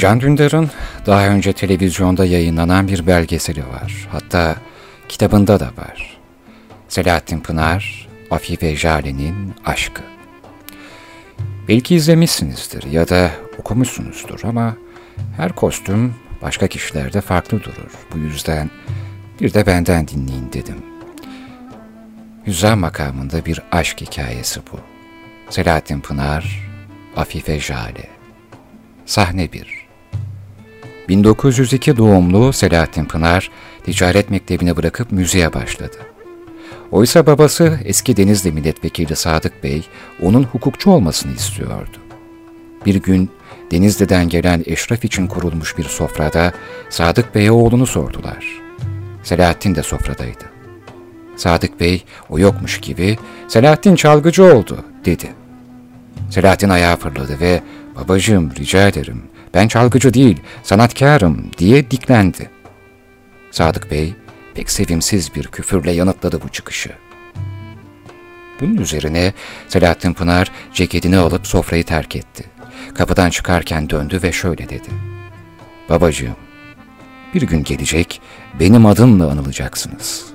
Can 0.00 0.20
Dündar'ın 0.20 0.70
daha 1.06 1.28
önce 1.28 1.52
televizyonda 1.52 2.24
yayınlanan 2.24 2.88
bir 2.88 3.06
belgeseli 3.06 3.68
var. 3.68 4.08
Hatta 4.12 4.56
kitabında 5.08 5.60
da 5.60 5.66
var. 5.66 6.18
Selahattin 6.88 7.40
Pınar, 7.40 8.08
Afife 8.30 8.76
Jale'nin 8.76 9.54
Aşkı. 9.64 10.02
Belki 11.68 11.94
izlemişsinizdir 11.94 12.82
ya 12.82 13.08
da 13.08 13.30
okumuşsunuzdur 13.58 14.40
ama 14.44 14.76
her 15.36 15.52
kostüm 15.52 16.14
başka 16.42 16.66
kişilerde 16.66 17.20
farklı 17.20 17.62
durur. 17.62 17.92
Bu 18.14 18.18
yüzden 18.18 18.70
bir 19.40 19.54
de 19.54 19.66
benden 19.66 20.08
dinleyin 20.08 20.52
dedim. 20.52 20.82
Hüzzam 22.46 22.78
makamında 22.78 23.44
bir 23.44 23.62
aşk 23.72 24.00
hikayesi 24.00 24.60
bu. 24.72 24.80
Selahattin 25.50 26.00
Pınar, 26.00 26.70
Afife 27.16 27.60
Jale. 27.60 28.08
Sahne 29.06 29.52
1 29.52 29.79
1902 31.10 31.96
doğumlu 31.96 32.52
Selahattin 32.52 33.04
Pınar, 33.04 33.50
ticaret 33.84 34.30
mektebini 34.30 34.76
bırakıp 34.76 35.12
müziğe 35.12 35.52
başladı. 35.52 35.96
Oysa 36.90 37.26
babası 37.26 37.78
eski 37.84 38.16
Denizli 38.16 38.52
milletvekili 38.52 39.16
Sadık 39.16 39.64
Bey, 39.64 39.86
onun 40.22 40.42
hukukçu 40.42 40.90
olmasını 40.90 41.32
istiyordu. 41.32 41.96
Bir 42.86 42.94
gün 42.94 43.30
Denizli'den 43.70 44.28
gelen 44.28 44.62
eşraf 44.66 45.04
için 45.04 45.26
kurulmuş 45.26 45.78
bir 45.78 45.84
sofrada 45.84 46.52
Sadık 46.90 47.34
Bey'e 47.34 47.50
oğlunu 47.50 47.86
sordular. 47.86 48.60
Selahattin 49.22 49.74
de 49.74 49.82
sofradaydı. 49.82 50.44
Sadık 51.36 51.80
Bey 51.80 52.04
o 52.28 52.38
yokmuş 52.38 52.80
gibi 52.80 53.18
Selahattin 53.48 53.96
çalgıcı 53.96 54.44
oldu 54.44 54.84
dedi. 55.04 55.28
Selahattin 56.30 56.68
ayağa 56.68 56.96
fırladı 56.96 57.40
ve 57.40 57.62
babacığım 57.96 58.52
rica 58.58 58.88
ederim 58.88 59.22
ben 59.54 59.68
çalgıcı 59.68 60.14
değil 60.14 60.40
sanatkarım 60.62 61.50
diye 61.58 61.90
diklendi. 61.90 62.50
Sadık 63.50 63.90
Bey 63.90 64.14
pek 64.54 64.70
sevimsiz 64.70 65.34
bir 65.34 65.46
küfürle 65.46 65.92
yanıtladı 65.92 66.42
bu 66.42 66.48
çıkışı. 66.48 66.90
Bunun 68.60 68.76
üzerine 68.76 69.32
Selahattin 69.68 70.12
Pınar 70.12 70.50
ceketini 70.74 71.16
alıp 71.16 71.46
sofrayı 71.46 71.84
terk 71.84 72.16
etti. 72.16 72.44
Kapıdan 72.94 73.30
çıkarken 73.30 73.90
döndü 73.90 74.20
ve 74.22 74.32
şöyle 74.32 74.68
dedi. 74.68 74.88
Babacığım, 75.88 76.36
bir 77.34 77.42
gün 77.42 77.64
gelecek 77.64 78.20
benim 78.60 78.86
adımla 78.86 79.30
anılacaksınız. 79.30 80.29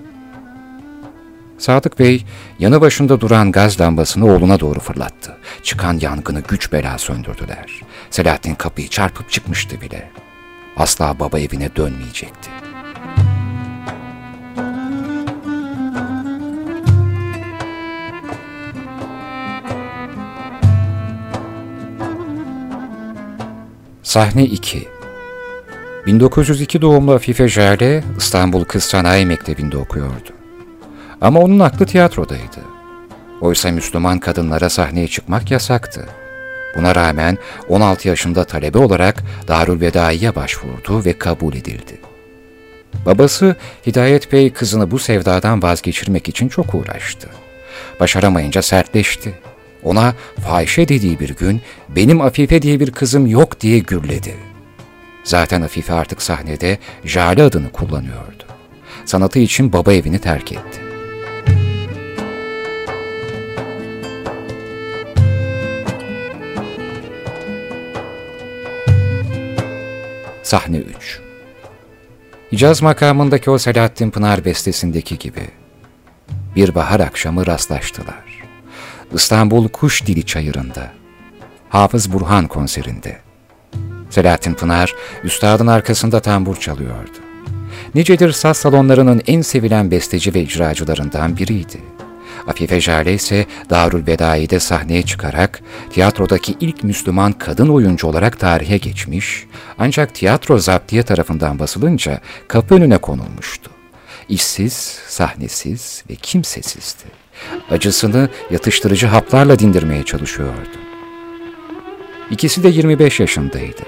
Sadık 1.57 1.99
Bey 1.99 2.25
yanı 2.59 2.81
başında 2.81 3.21
duran 3.21 3.51
gaz 3.51 3.81
lambasını 3.81 4.25
oğluna 4.25 4.59
doğru 4.59 4.79
fırlattı. 4.79 5.37
Çıkan 5.63 5.99
yangını 6.01 6.39
güç 6.47 6.71
bela 6.71 6.97
söndürdüler. 6.97 7.81
Selahattin 8.09 8.55
kapıyı 8.55 8.87
çarpıp 8.87 9.31
çıkmıştı 9.31 9.81
bile. 9.81 10.11
Asla 10.77 11.19
baba 11.19 11.39
evine 11.39 11.75
dönmeyecekti. 11.75 12.49
Sahne 24.03 24.45
2 24.45 24.87
1902 26.05 26.81
doğumlu 26.81 27.13
Afife 27.13 27.47
Jale 27.47 28.03
İstanbul 28.17 28.63
Kız 28.63 28.83
Sanayi 28.83 29.25
Mektebi'nde 29.25 29.77
okuyordu. 29.77 30.34
Ama 31.21 31.39
onun 31.39 31.59
aklı 31.59 31.85
tiyatrodaydı. 31.85 32.61
Oysa 33.41 33.71
Müslüman 33.71 34.19
kadınlara 34.19 34.69
sahneye 34.69 35.07
çıkmak 35.07 35.51
yasaktı. 35.51 36.05
Buna 36.75 36.95
rağmen 36.95 37.37
16 37.69 38.07
yaşında 38.07 38.43
talebe 38.43 38.77
olarak 38.77 39.23
Darülvedai'ye 39.47 40.35
başvurdu 40.35 41.05
ve 41.05 41.17
kabul 41.17 41.53
edildi. 41.53 41.97
Babası 43.05 43.55
Hidayet 43.87 44.31
Bey 44.31 44.53
kızını 44.53 44.91
bu 44.91 44.99
sevdadan 44.99 45.63
vazgeçirmek 45.63 46.29
için 46.29 46.47
çok 46.47 46.75
uğraştı. 46.75 47.29
Başaramayınca 47.99 48.61
sertleşti. 48.61 49.33
Ona 49.83 50.13
fahişe 50.47 50.87
dediği 50.87 51.19
bir 51.19 51.29
gün 51.29 51.61
benim 51.89 52.21
Afife 52.21 52.61
diye 52.61 52.79
bir 52.79 52.91
kızım 52.91 53.27
yok 53.27 53.61
diye 53.61 53.79
gürledi. 53.79 54.35
Zaten 55.23 55.61
Afife 55.61 55.93
artık 55.93 56.21
sahnede 56.21 56.77
Jale 57.05 57.43
adını 57.43 57.71
kullanıyordu. 57.71 58.43
Sanatı 59.05 59.39
için 59.39 59.73
baba 59.73 59.93
evini 59.93 60.19
terk 60.19 60.51
etti. 60.51 60.84
Sahne 70.45 70.77
3 70.77 71.19
Hicaz 72.51 72.81
makamındaki 72.81 73.49
o 73.49 73.57
Selahattin 73.57 74.11
Pınar 74.11 74.45
bestesindeki 74.45 75.17
gibi 75.17 75.49
bir 76.55 76.75
bahar 76.75 76.99
akşamı 76.99 77.47
rastlaştılar. 77.47 78.43
İstanbul 79.13 79.67
Kuş 79.67 80.05
Dili 80.05 80.25
Çayırı'nda, 80.25 80.91
Hafız 81.69 82.13
Burhan 82.13 82.47
konserinde. 82.47 83.17
Selahattin 84.09 84.53
Pınar, 84.53 84.93
üstadın 85.23 85.67
arkasında 85.67 86.19
tambur 86.19 86.55
çalıyordu. 86.55 87.17
Nicedir 87.95 88.31
saz 88.31 88.57
salonlarının 88.57 89.21
en 89.27 89.41
sevilen 89.41 89.91
besteci 89.91 90.33
ve 90.33 90.41
icracılarından 90.41 91.37
biriydi. 91.37 91.94
Afife 92.47 92.81
Jale 92.81 93.13
ise 93.13 93.45
Darül 93.69 94.07
Bedai'de 94.07 94.59
sahneye 94.59 95.01
çıkarak 95.01 95.61
tiyatrodaki 95.89 96.55
ilk 96.59 96.83
Müslüman 96.83 97.31
kadın 97.31 97.69
oyuncu 97.69 98.07
olarak 98.07 98.39
tarihe 98.39 98.77
geçmiş 98.77 99.45
ancak 99.79 100.15
tiyatro 100.15 100.57
zaptiye 100.57 101.03
tarafından 101.03 101.59
basılınca 101.59 102.21
kapı 102.47 102.75
önüne 102.75 102.97
konulmuştu. 102.97 103.71
İşsiz, 104.29 104.73
sahnesiz 105.07 106.03
ve 106.09 106.15
kimsesizdi. 106.15 107.03
Acısını 107.71 108.29
yatıştırıcı 108.51 109.07
haplarla 109.07 109.59
dindirmeye 109.59 110.03
çalışıyordu. 110.03 110.77
İkisi 112.31 112.63
de 112.63 112.67
25 112.67 113.19
yaşındaydı. 113.19 113.81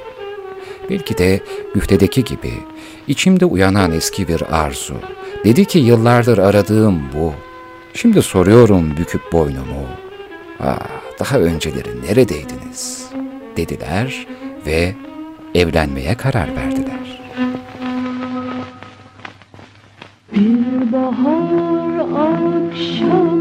Belki 0.89 1.17
de 1.17 1.39
güftedeki 1.73 2.23
gibi 2.23 2.53
içimde 3.07 3.45
uyanan 3.45 3.91
eski 3.91 4.27
bir 4.27 4.41
arzu. 4.51 4.95
Dedi 5.45 5.65
ki 5.65 5.79
yıllardır 5.79 6.37
aradığım 6.37 7.01
bu. 7.13 7.33
Şimdi 7.97 8.21
soruyorum 8.21 8.97
büküp 8.97 9.21
boynumu. 9.33 9.87
Ah, 10.59 10.79
daha 11.19 11.39
önceleri 11.39 12.01
neredeydiniz? 12.01 13.09
Dediler 13.57 14.27
ve 14.65 14.95
evlenmeye 15.55 16.15
karar 16.15 16.55
verdiler. 16.55 17.21
Bir 20.35 20.91
bahar 20.91 21.99
akşamı 21.99 23.36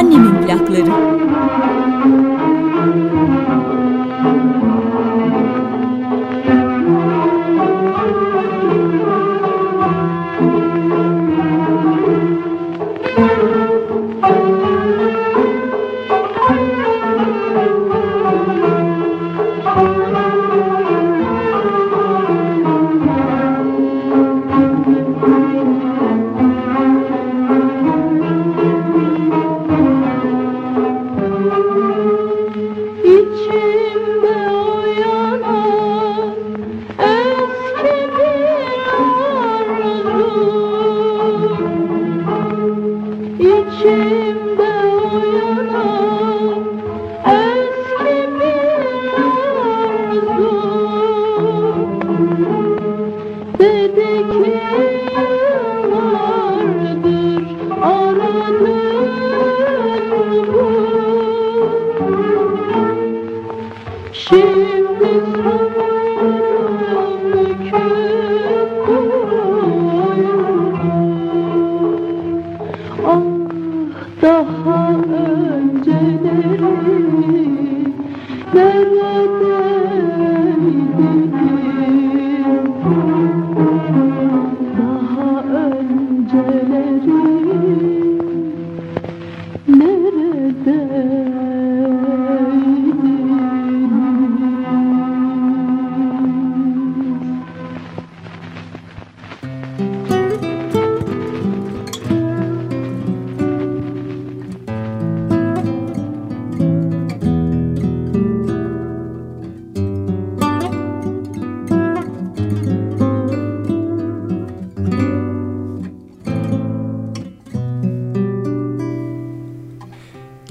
Annemin 0.00 0.46
plakları. 0.46 1.19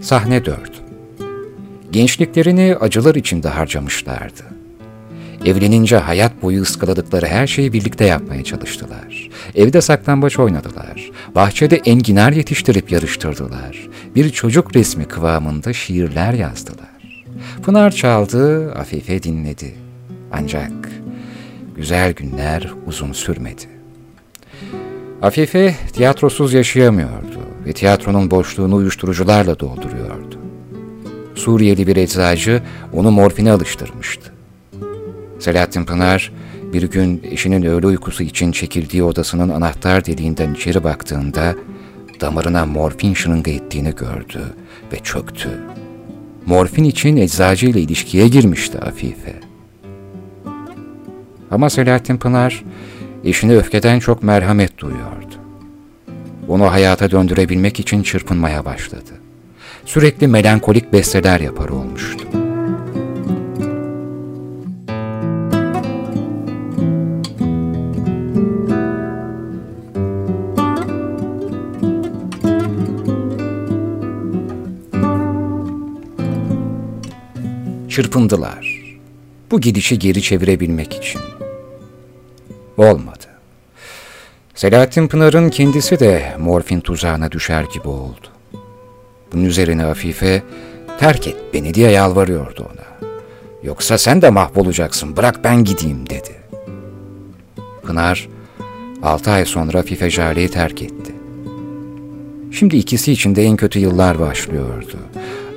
Sahne 0.10 0.46
4 0.46 0.82
Gençliklerini 1.92 2.76
acılar 2.80 3.16
içinde 3.16 3.50
harcamışlardı. 3.50 4.44
Evlenince 5.46 5.98
hayat 5.98 6.42
boyu 6.42 6.62
ıskaladıkları 6.62 7.26
her 7.26 7.48
şeyi 7.48 7.74
birlikte 7.74 8.06
yapmaya 8.06 8.44
çalıştılar. 8.44 9.30
Evde 9.56 9.82
saklambaç 9.82 10.40
oynadılar. 10.40 11.12
Bahçede 11.36 11.76
enginar 11.76 12.32
yetiştirip 12.32 12.92
yarıştırdılar. 12.92 13.90
Bir 14.16 14.30
çocuk 14.30 14.76
resmi 14.76 15.06
kıvamında 15.06 15.74
şiirler 15.74 16.34
yazdılar. 16.34 17.24
Pınar 17.64 17.92
çaldı, 17.92 18.72
Afife 18.74 19.24
dinledi. 19.24 19.76
Ancak 20.32 20.72
güzel 21.76 22.14
günler 22.14 22.74
uzun 22.88 23.12
sürmedi. 23.12 23.79
Afife 25.22 25.76
tiyatrosuz 25.94 26.54
yaşayamıyordu 26.54 27.40
ve 27.66 27.74
tiyatronun 27.74 28.32
boşluğunu 28.32 28.76
uyuşturucularla 28.76 29.60
dolduruyordu. 29.60 30.40
Suriyeli 31.36 31.88
bir 31.88 31.96
eczacı 31.96 32.64
onu 32.94 33.12
morfine 33.12 33.52
alıştırmıştı. 33.52 34.34
Selahattin 35.40 35.86
Pınar 35.86 36.32
bir 36.74 36.84
gün 36.84 37.24
eşinin 37.32 37.64
öğle 37.64 37.88
uykusu 37.88 38.24
için 38.24 38.52
çekildiği 38.52 39.04
odasının 39.04 39.50
anahtar 39.50 40.06
deliğinden 40.06 40.54
içeri 40.54 40.84
baktığında 40.84 41.56
damarına 42.22 42.66
morfin 42.66 43.14
şırınga 43.14 43.52
ettiğini 43.52 43.96
gördü 43.96 44.42
ve 44.94 45.00
çöktü. 45.00 45.50
Morfin 46.46 46.84
için 46.84 47.18
eczacı 47.18 47.66
ile 47.66 47.82
ilişkiye 47.82 48.28
girmişti 48.28 48.80
Afife. 48.80 49.36
Ama 51.52 51.70
Selahattin 51.70 52.18
Pınar 52.18 52.64
eşine 53.24 53.56
öfkeden 53.58 54.00
çok 54.00 54.24
merhamet 54.24 54.78
duyuyordu. 54.78 55.36
Onu 56.48 56.72
hayata 56.72 57.12
döndürebilmek 57.12 57.80
için 57.80 58.04
çırpınmaya 58.04 58.66
başladı. 58.66 59.12
Sürekli 59.86 60.28
melankolik 60.28 60.94
besteler 60.94 61.40
yapar 61.40 61.70
olmuştu. 61.70 62.28
Çırpındılar. 77.90 78.80
Bu 79.52 79.62
gidişi 79.62 80.00
geri 80.00 80.22
çevirebilmek 80.22 80.94
için. 80.94 81.22
Olmadı. 82.78 83.19
Selahattin 84.60 85.08
Pınar'ın 85.08 85.50
kendisi 85.50 86.00
de 86.00 86.36
morfin 86.40 86.80
tuzağına 86.80 87.32
düşer 87.32 87.66
gibi 87.74 87.88
oldu. 87.88 88.28
Bunun 89.34 89.46
üzerine 89.46 89.86
Afife, 89.86 90.44
terk 91.00 91.28
et 91.28 91.36
beni 91.54 91.74
diye 91.74 91.92
yalvarıyordu 91.92 92.68
ona. 92.74 93.10
Yoksa 93.64 93.98
sen 93.98 94.22
de 94.22 94.30
mahvolacaksın, 94.30 95.18
bırak 95.18 95.44
ben 95.44 95.64
gideyim 95.64 96.10
dedi. 96.10 96.36
Pınar, 97.84 98.30
altı 99.04 99.32
ay 99.32 99.46
sonra 99.46 99.80
Afife 99.80 100.10
Jale'yi 100.10 100.50
terk 100.50 100.82
etti. 100.82 101.16
Şimdi 102.52 102.78
ikisi 102.78 103.12
için 103.12 103.36
de 103.36 103.44
en 103.44 103.56
kötü 103.56 103.80
yıllar 103.80 104.20
başlıyordu. 104.20 104.98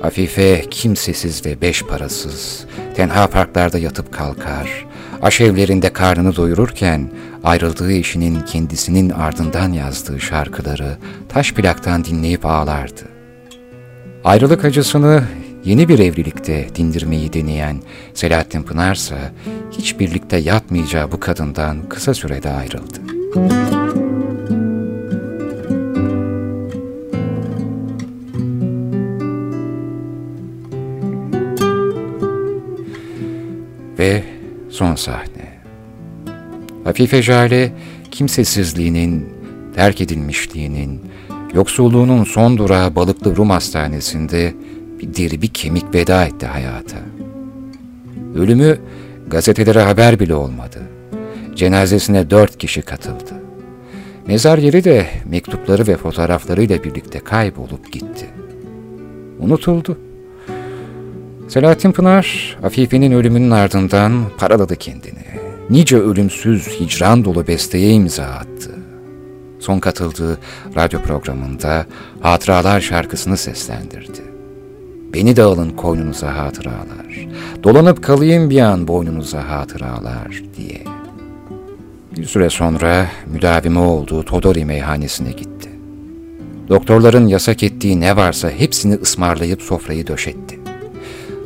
Afife 0.03 0.65
kimsesiz 0.71 1.45
ve 1.45 1.61
beş 1.61 1.83
parasız, 1.83 2.65
tenha 2.95 3.27
parklarda 3.27 3.77
yatıp 3.77 4.13
kalkar, 4.13 4.85
aşevlerinde 5.23 5.93
karnını 5.93 6.35
doyururken 6.35 7.09
ayrıldığı 7.43 7.93
eşinin 7.93 8.41
kendisinin 8.41 9.09
ardından 9.09 9.73
yazdığı 9.73 10.19
şarkıları 10.19 10.97
taş 11.29 11.53
plaktan 11.53 12.05
dinleyip 12.05 12.45
ağlardı. 12.45 13.01
Ayrılık 14.23 14.65
acısını 14.65 15.23
yeni 15.65 15.89
bir 15.89 15.99
evlilikte 15.99 16.67
dindirmeyi 16.75 17.33
deneyen 17.33 17.81
Selahattin 18.13 18.63
Pınarsa 18.63 19.15
hiç 19.71 19.99
birlikte 19.99 20.37
yatmayacağı 20.37 21.11
bu 21.11 21.19
kadından 21.19 21.89
kısa 21.89 22.13
sürede 22.13 22.49
ayrıldı. 22.49 22.99
Ve 23.35 23.82
son 34.83 34.95
sahne. 34.95 35.53
Hafife 36.83 37.21
Jale 37.21 37.71
kimsesizliğinin, 38.11 39.29
terk 39.75 40.01
edilmişliğinin, 40.01 41.01
yoksulluğunun 41.53 42.23
son 42.23 42.57
durağı 42.57 42.95
Balıklı 42.95 43.35
Rum 43.35 43.49
Hastanesi'nde 43.49 44.53
bir 44.99 45.15
deri 45.15 45.41
bir 45.41 45.47
kemik 45.47 45.95
veda 45.95 46.25
etti 46.25 46.45
hayata. 46.45 46.97
Ölümü 48.35 48.79
gazetelere 49.27 49.81
haber 49.81 50.19
bile 50.19 50.35
olmadı. 50.35 50.81
Cenazesine 51.55 52.29
dört 52.29 52.57
kişi 52.57 52.81
katıldı. 52.81 53.33
Mezar 54.27 54.57
yeri 54.57 54.83
de 54.83 55.07
mektupları 55.25 55.87
ve 55.87 55.97
fotoğraflarıyla 55.97 56.83
birlikte 56.83 57.19
kaybolup 57.19 57.91
gitti. 57.91 58.25
Unutuldu. 59.39 59.97
Selahattin 61.53 61.91
Pınar, 61.91 62.57
Afife'nin 62.63 63.11
ölümünün 63.11 63.51
ardından 63.51 64.25
paraladı 64.37 64.75
kendini. 64.75 65.23
Nice 65.69 65.97
ölümsüz, 65.97 66.67
hicran 66.79 67.25
dolu 67.25 67.47
besteye 67.47 67.91
imza 67.91 68.23
attı. 68.23 68.71
Son 69.59 69.79
katıldığı 69.79 70.37
radyo 70.75 71.01
programında 71.01 71.85
Hatıralar 72.21 72.81
şarkısını 72.81 73.37
seslendirdi. 73.37 74.21
Beni 75.13 75.35
de 75.35 75.43
alın 75.43 75.69
koynunuza 75.69 76.37
hatıralar, 76.37 77.27
dolanıp 77.63 78.03
kalayım 78.03 78.49
bir 78.49 78.59
an 78.59 78.87
boynunuza 78.87 79.49
hatıralar 79.49 80.43
diye. 80.57 80.83
Bir 82.17 82.25
süre 82.25 82.49
sonra 82.49 83.07
müdavimi 83.27 83.79
olduğu 83.79 84.23
Todori 84.23 84.65
meyhanesine 84.65 85.31
gitti. 85.31 85.69
Doktorların 86.69 87.27
yasak 87.27 87.63
ettiği 87.63 87.99
ne 87.99 88.15
varsa 88.15 88.49
hepsini 88.49 88.95
ısmarlayıp 88.95 89.61
sofrayı 89.61 90.07
döşetti. 90.07 90.62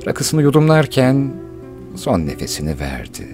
Rakısını 0.08 0.42
yudumlarken 0.42 1.34
son 1.96 2.20
nefesini 2.20 2.80
verdi. 2.80 3.28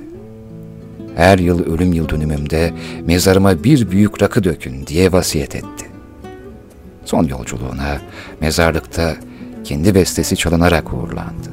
Her 1.15 1.39
yıl 1.39 1.73
ölüm 1.73 1.93
yıl 1.93 2.09
dönümümde 2.09 2.73
mezarıma 3.05 3.63
bir 3.63 3.91
büyük 3.91 4.21
rakı 4.21 4.43
dökün 4.43 4.87
diye 4.87 5.11
vasiyet 5.11 5.55
etti. 5.55 5.85
Son 7.05 7.23
yolculuğuna 7.23 8.01
mezarlıkta 8.41 9.15
kendi 9.63 9.95
bestesi 9.95 10.35
çalınarak 10.37 10.93
uğurlandı. 10.93 11.52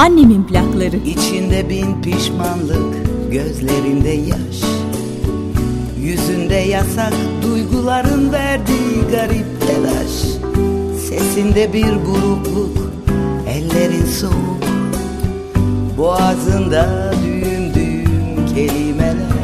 Annemin 0.00 0.42
plakları. 0.42 0.96
İçinde 0.96 1.68
bin 1.68 2.02
pişmanlık, 2.02 2.96
gözlerinde 3.32 4.08
yaş. 4.08 4.62
Yüzünde 6.00 6.54
yasak, 6.54 7.12
duyguların 7.42 8.32
verdiği 8.32 9.00
garip 9.12 9.46
telaş. 9.60 10.10
Sesinde 11.08 11.72
bir 11.72 12.06
burukluk, 12.06 12.90
ellerin 13.48 14.06
soğuk. 14.06 14.64
Boğazında 15.98 17.14
düğüm 17.24 17.74
düğüm 17.74 18.46
kelimeler. 18.54 19.40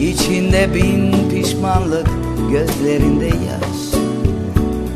İçinde 0.00 0.74
bin 0.74 1.30
pişmanlık 1.30 2.08
gözlerinde 2.50 3.26
yaş. 3.26 4.02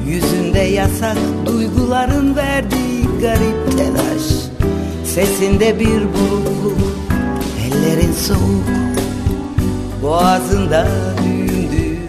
Yüzünde 0.08 0.60
yasak 0.60 1.16
duyguların 1.46 2.36
verdiği 2.36 2.93
garip 3.24 3.78
telaş. 3.78 4.22
Sesinde 5.04 5.80
bir 5.80 6.00
burukluk 6.00 6.78
ellerin 7.66 8.12
soğuk. 8.12 8.64
Boğazında 10.02 10.86
düğüm 11.24 11.72
düğüm 11.72 12.08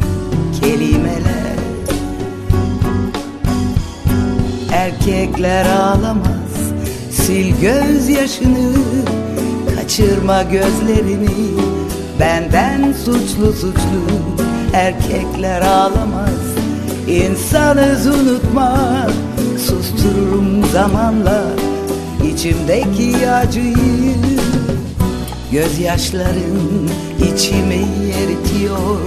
kelimeler. 0.61 1.55
Erkekler 4.73 5.65
ağlamaz 5.65 6.53
Sil 7.19 7.49
gözyaşını 7.61 8.73
Kaçırma 9.75 10.43
gözlerini. 10.43 11.29
Benden 12.19 12.93
suçlu 12.93 13.53
suçlu 13.53 14.01
Erkekler 14.73 15.61
ağlamaz 15.61 16.55
İnsanız 17.07 18.07
unutma 18.07 19.07
Sustururum 20.05 20.65
zamanla 20.73 21.43
içimdeki 22.33 23.29
acıyı. 23.29 24.15
Gözyaşların 25.51 26.89
içimi 27.33 27.85
eritiyor. 28.13 28.99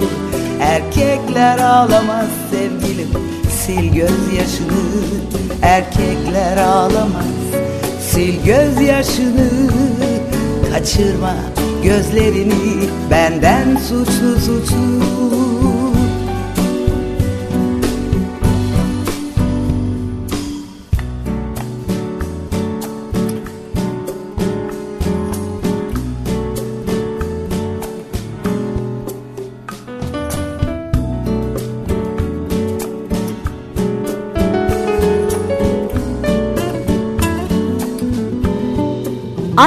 Erkekler 0.61 1.57
ağlamaz 1.57 2.27
sevgilim 2.51 3.09
Sil 3.59 3.85
gözyaşını. 3.93 4.81
Erkekler 5.61 6.57
ağlamaz 6.57 7.35
Sil 8.09 8.35
gözyaşını. 8.45 9.49
Kaçırma 10.73 11.35
gözlerini 11.83 12.89
Benden 13.11 13.77
suçlu 13.77 14.39
suçlu 14.39 15.38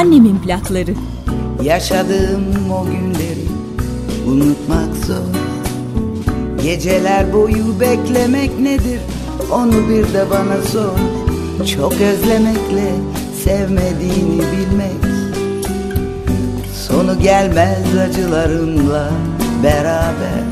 Annemin 0.03 0.39
plakları. 0.39 0.95
Yaşadığım 1.63 2.71
o 2.73 2.85
günleri 2.85 3.47
unutmak 4.27 4.97
zor. 5.07 5.35
Geceler 6.63 7.33
boyu 7.33 7.81
beklemek 7.81 8.61
nedir? 8.61 9.01
Onu 9.53 9.89
bir 9.89 10.15
de 10.15 10.31
bana 10.31 10.63
sor. 10.63 10.99
Çok 11.67 11.93
özlemekle 11.93 12.93
sevmediğini 13.45 14.39
bilmek. 14.39 15.13
Sonu 16.89 17.21
gelmez 17.21 17.97
acılarımla 18.09 19.11
beraber. 19.63 20.45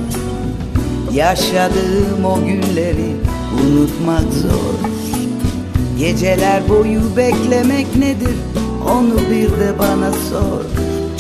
Yaşadığım 1.15 2.25
o 2.25 2.41
günleri 2.41 3.17
unutmak 3.65 4.33
zor. 4.33 4.89
Geceler 5.99 6.69
boyu 6.69 7.01
beklemek 7.17 7.97
nedir 7.97 8.50
onu 8.91 9.31
bir 9.31 9.51
de 9.51 9.79
bana 9.79 10.13
sor. 10.13 10.65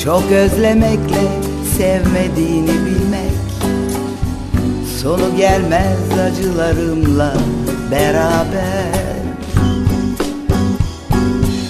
Çok 0.04 0.32
özlemekle 0.32 1.28
sevmediğini 1.76 2.68
bilmek. 2.68 3.40
Sonu 5.02 5.36
gelmez 5.36 6.18
acılarımla 6.26 7.34
beraber. 7.90 9.00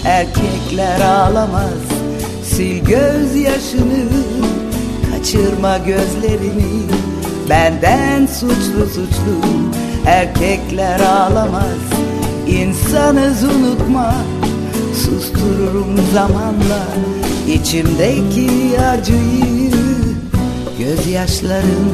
Erkekler 0.05 1.01
ağlamaz. 1.01 1.81
Sil 2.53 2.79
gözyaşını 2.85 4.05
Kaçırma 5.11 5.79
gözlerini. 5.79 6.83
Benden 7.51 8.27
suçlu 8.27 8.87
suçlu 8.87 9.41
Erkekler 10.07 11.01
ağlamaz. 11.01 11.79
İnsanız 12.47 13.45
unutma 13.45 14.15
Sustururum 15.11 15.97
zamanla 16.13 16.87
içimdeki 17.49 18.81
acıyı 18.81 19.71
Gözyaşların 20.79 21.91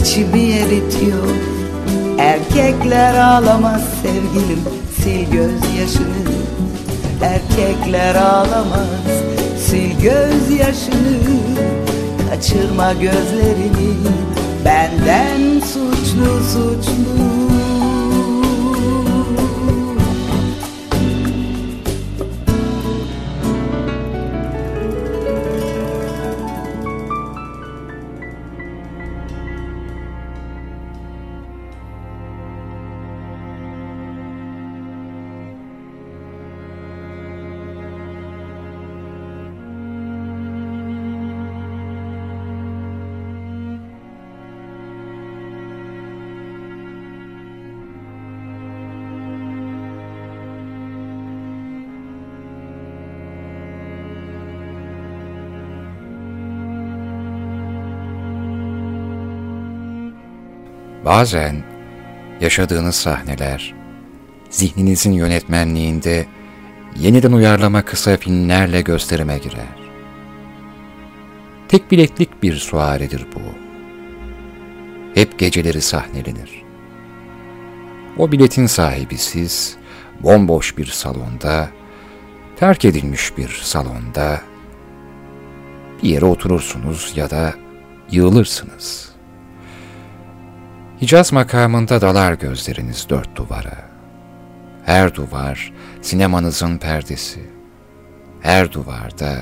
içimi 0.00 0.50
eritiyor? 0.50 1.28
Erkekler 2.18 3.14
ağlamaz 3.14 3.82
sevgilim 4.02 4.60
sil 4.96 5.22
gözyaşını. 5.32 6.24
Erkekler 7.22 8.14
ağlamaz 8.14 9.10
sil 9.64 9.90
gözyaşını. 10.02 11.18
Kaçırma 12.30 12.92
gözlerini 12.92 13.94
benden 14.64 15.60
suçlu 15.60 16.40
suçlu 16.52 17.43
Bazen 61.04 61.64
yaşadığınız 62.40 62.94
sahneler 62.94 63.74
zihninizin 64.50 65.12
yönetmenliğinde 65.12 66.26
yeniden 66.96 67.32
uyarlama 67.32 67.84
kısa 67.84 68.16
filmlerle 68.16 68.80
gösterime 68.80 69.38
girer. 69.38 69.84
Tek 71.68 71.90
biletlik 71.90 72.42
bir 72.42 72.56
suaredir 72.56 73.26
bu. 73.34 73.40
Hep 75.14 75.38
geceleri 75.38 75.80
sahnelenir. 75.80 76.64
O 78.18 78.32
biletin 78.32 78.66
sahibi 78.66 79.18
siz, 79.18 79.76
bomboş 80.20 80.78
bir 80.78 80.86
salonda, 80.86 81.70
terk 82.56 82.84
edilmiş 82.84 83.38
bir 83.38 83.48
salonda 83.48 84.40
bir 86.02 86.08
yere 86.08 86.24
oturursunuz 86.24 87.12
ya 87.16 87.30
da 87.30 87.54
yığılırsınız.'' 88.10 89.13
Hicaz 91.00 91.32
makamında 91.32 92.00
dalar 92.00 92.32
gözleriniz 92.32 93.06
dört 93.08 93.36
duvara. 93.36 93.88
Her 94.84 95.14
duvar 95.14 95.72
sinemanızın 96.02 96.78
perdesi. 96.78 97.40
Her 98.40 98.72
duvarda 98.72 99.38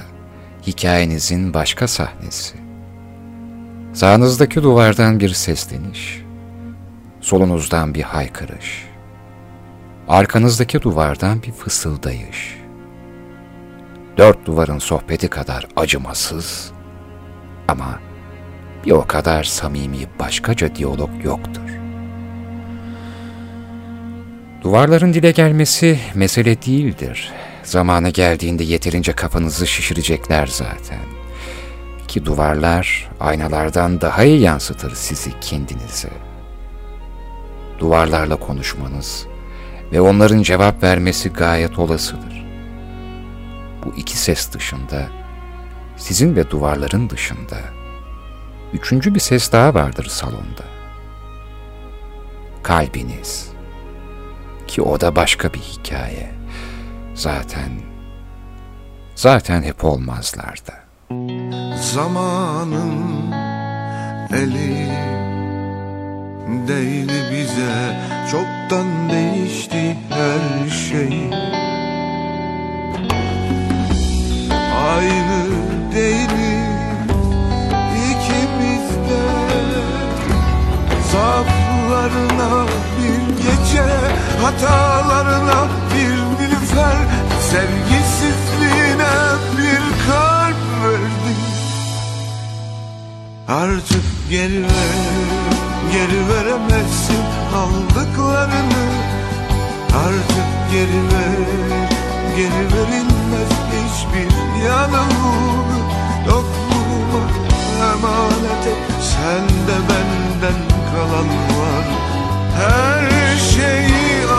hikayenizin 0.66 1.54
başka 1.54 1.88
sahnesi. 1.88 2.56
Sağınızdaki 3.92 4.62
duvardan 4.62 5.20
bir 5.20 5.28
sesleniş, 5.28 6.22
solunuzdan 7.20 7.94
bir 7.94 8.02
haykırış, 8.02 8.84
arkanızdaki 10.08 10.82
duvardan 10.82 11.42
bir 11.42 11.52
fısıldayış. 11.52 12.58
Dört 14.16 14.46
duvarın 14.46 14.78
sohbeti 14.78 15.28
kadar 15.28 15.66
acımasız 15.76 16.72
ama 17.68 18.00
bir 18.84 18.90
o 18.90 19.06
kadar 19.06 19.44
samimi 19.44 20.06
başkaca 20.20 20.74
diyalog 20.74 21.24
yoktur. 21.24 21.62
Duvarların 24.62 25.14
dile 25.14 25.30
gelmesi 25.30 25.98
mesele 26.14 26.62
değildir. 26.62 27.32
Zamanı 27.62 28.08
geldiğinde 28.08 28.64
yeterince 28.64 29.12
kafanızı 29.12 29.66
şişirecekler 29.66 30.46
zaten. 30.46 31.00
Ki 32.08 32.24
duvarlar 32.24 33.10
aynalardan 33.20 34.00
daha 34.00 34.24
iyi 34.24 34.40
yansıtır 34.40 34.94
sizi 34.94 35.30
kendinize. 35.40 36.10
Duvarlarla 37.78 38.36
konuşmanız 38.36 39.26
ve 39.92 40.00
onların 40.00 40.42
cevap 40.42 40.82
vermesi 40.82 41.28
gayet 41.28 41.78
olasıdır. 41.78 42.42
bu 43.84 43.94
iki 43.96 44.18
ses 44.18 44.52
dışında, 44.52 45.06
sizin 45.96 46.36
ve 46.36 46.50
duvarların 46.50 47.10
dışında, 47.10 47.56
üçüncü 48.72 49.14
bir 49.14 49.20
ses 49.20 49.52
daha 49.52 49.74
vardır 49.74 50.04
salonda. 50.04 50.64
Kalbiniz. 52.62 53.52
Ki 54.66 54.82
o 54.82 55.00
da 55.00 55.16
başka 55.16 55.54
bir 55.54 55.58
hikaye. 55.58 56.30
Zaten, 57.14 57.70
zaten 59.14 59.62
hep 59.62 59.84
olmazlardı. 59.84 60.72
Zamanın 61.76 63.32
eli 64.32 64.88
değil 66.68 67.08
bize 67.32 67.96
Çoktan 68.30 69.10
değişti 69.10 69.96
her 70.10 70.70
şey 70.70 71.30
Aynı 74.74 75.46
değiliz 75.94 76.41
Zaaflarına 81.12 82.66
bir 82.98 83.36
gece 83.36 83.84
Hatalarına 84.42 85.68
bir 85.94 86.44
nilüfer 86.44 86.96
Sevgisizliğine 87.50 89.14
bir 89.58 90.06
kalp 90.06 90.56
verdin 90.84 91.42
Artık 93.48 94.04
geri 94.30 94.62
ver, 94.62 95.02
geri 95.92 96.28
veremezsin 96.28 97.22
aldıklarını. 97.56 98.84
Artık 99.96 100.72
geri 100.72 101.02
ver, 101.12 101.88
geri 102.36 102.64
verilmez 102.74 103.52
hiçbir 103.72 104.62
yanılgı 104.64 105.78
Yokluğuma 106.26 107.24
emanet 107.82 108.66
et, 108.66 109.02
sende 109.02 109.78
benden 109.88 110.71
kalan 110.92 111.28
var. 111.28 111.84
Her 112.56 113.36
şeyi 113.38 114.31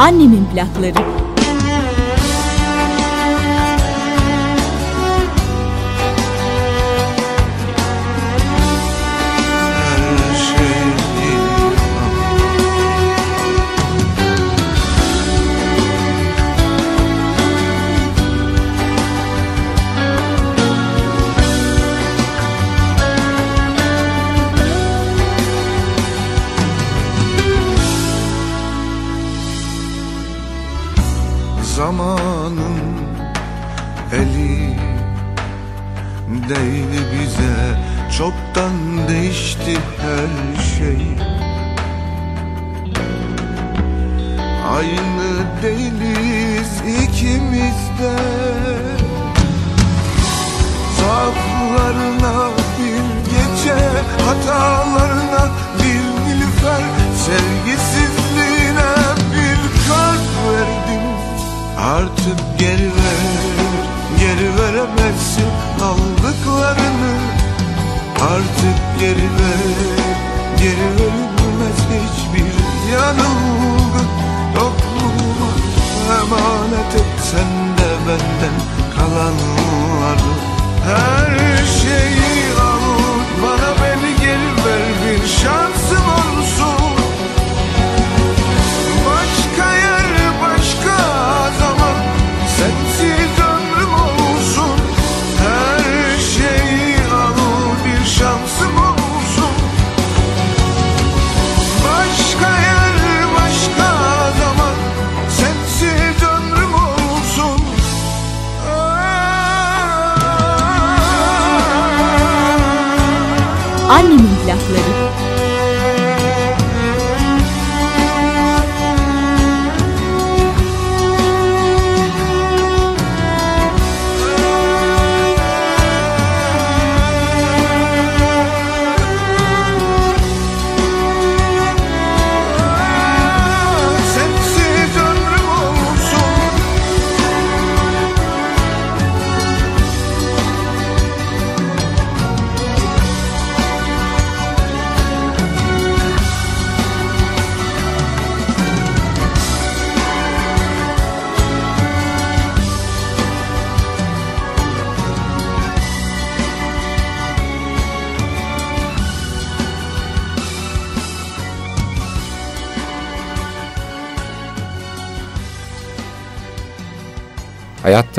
Annemin 0.00 0.44
plakları. 0.54 0.94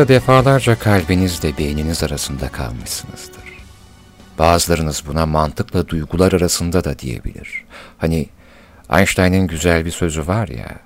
Hayatta 0.01 0.13
defalarca 0.13 0.79
kalbinizle 0.79 1.57
beyniniz 1.57 2.03
arasında 2.03 2.49
kalmışsınızdır. 2.49 3.43
Bazılarınız 4.39 5.03
buna 5.07 5.25
mantıkla 5.25 5.87
duygular 5.87 6.33
arasında 6.33 6.83
da 6.83 6.99
diyebilir. 6.99 7.63
Hani 7.97 8.29
Einstein'ın 8.91 9.47
güzel 9.47 9.85
bir 9.85 9.91
sözü 9.91 10.27
var 10.27 10.47
ya, 10.47 10.79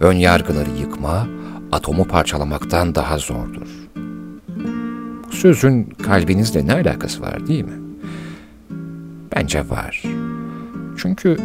ön 0.00 0.12
yargıları 0.12 0.70
yıkma, 0.70 1.26
atomu 1.72 2.04
parçalamaktan 2.04 2.94
daha 2.94 3.18
zordur. 3.18 3.68
Sözün 5.30 5.84
kalbinizle 5.84 6.66
ne 6.66 6.72
alakası 6.72 7.22
var 7.22 7.46
değil 7.46 7.64
mi? 7.64 7.80
Bence 9.36 9.68
var. 9.68 10.02
Çünkü 10.96 11.36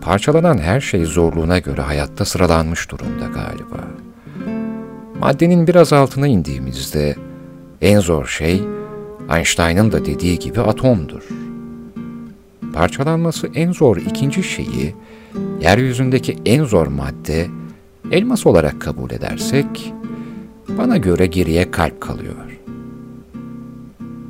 parçalanan 0.00 0.58
her 0.58 0.80
şey 0.80 1.04
zorluğuna 1.04 1.58
göre 1.58 1.80
hayatta 1.80 2.24
sıralanmış 2.24 2.90
durumda 2.90 3.26
galiba. 3.26 4.07
Maddenin 5.20 5.66
biraz 5.66 5.92
altına 5.92 6.26
indiğimizde 6.26 7.16
en 7.80 8.00
zor 8.00 8.26
şey 8.26 8.62
Einstein'ın 9.36 9.92
da 9.92 10.04
dediği 10.04 10.38
gibi 10.38 10.60
atomdur. 10.60 11.28
Parçalanması 12.72 13.50
en 13.54 13.72
zor 13.72 13.96
ikinci 13.96 14.42
şeyi, 14.42 14.94
yeryüzündeki 15.60 16.36
en 16.46 16.64
zor 16.64 16.86
madde, 16.86 17.46
elmas 18.10 18.46
olarak 18.46 18.80
kabul 18.80 19.10
edersek, 19.10 19.94
bana 20.68 20.96
göre 20.96 21.26
geriye 21.26 21.70
kalp 21.70 22.00
kalıyor. 22.00 22.58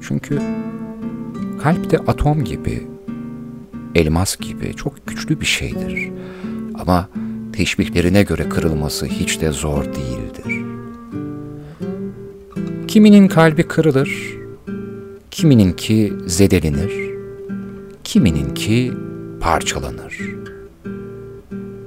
Çünkü 0.02 0.42
kalp 1.62 1.90
de 1.90 1.98
atom 1.98 2.44
gibi, 2.44 2.86
elmas 3.94 4.36
gibi 4.36 4.74
çok 4.74 5.06
güçlü 5.06 5.40
bir 5.40 5.46
şeydir. 5.46 6.10
Ama 6.78 7.08
teşbihlerine 7.52 8.22
göre 8.22 8.48
kırılması 8.48 9.06
hiç 9.06 9.40
de 9.40 9.52
zor 9.52 9.84
değildir. 9.84 10.67
Kiminin 12.88 13.28
kalbi 13.28 13.62
kırılır, 13.62 14.38
kimininki 15.30 16.12
zedelenir, 16.26 16.92
kimininki 18.04 18.92
parçalanır. 19.40 20.18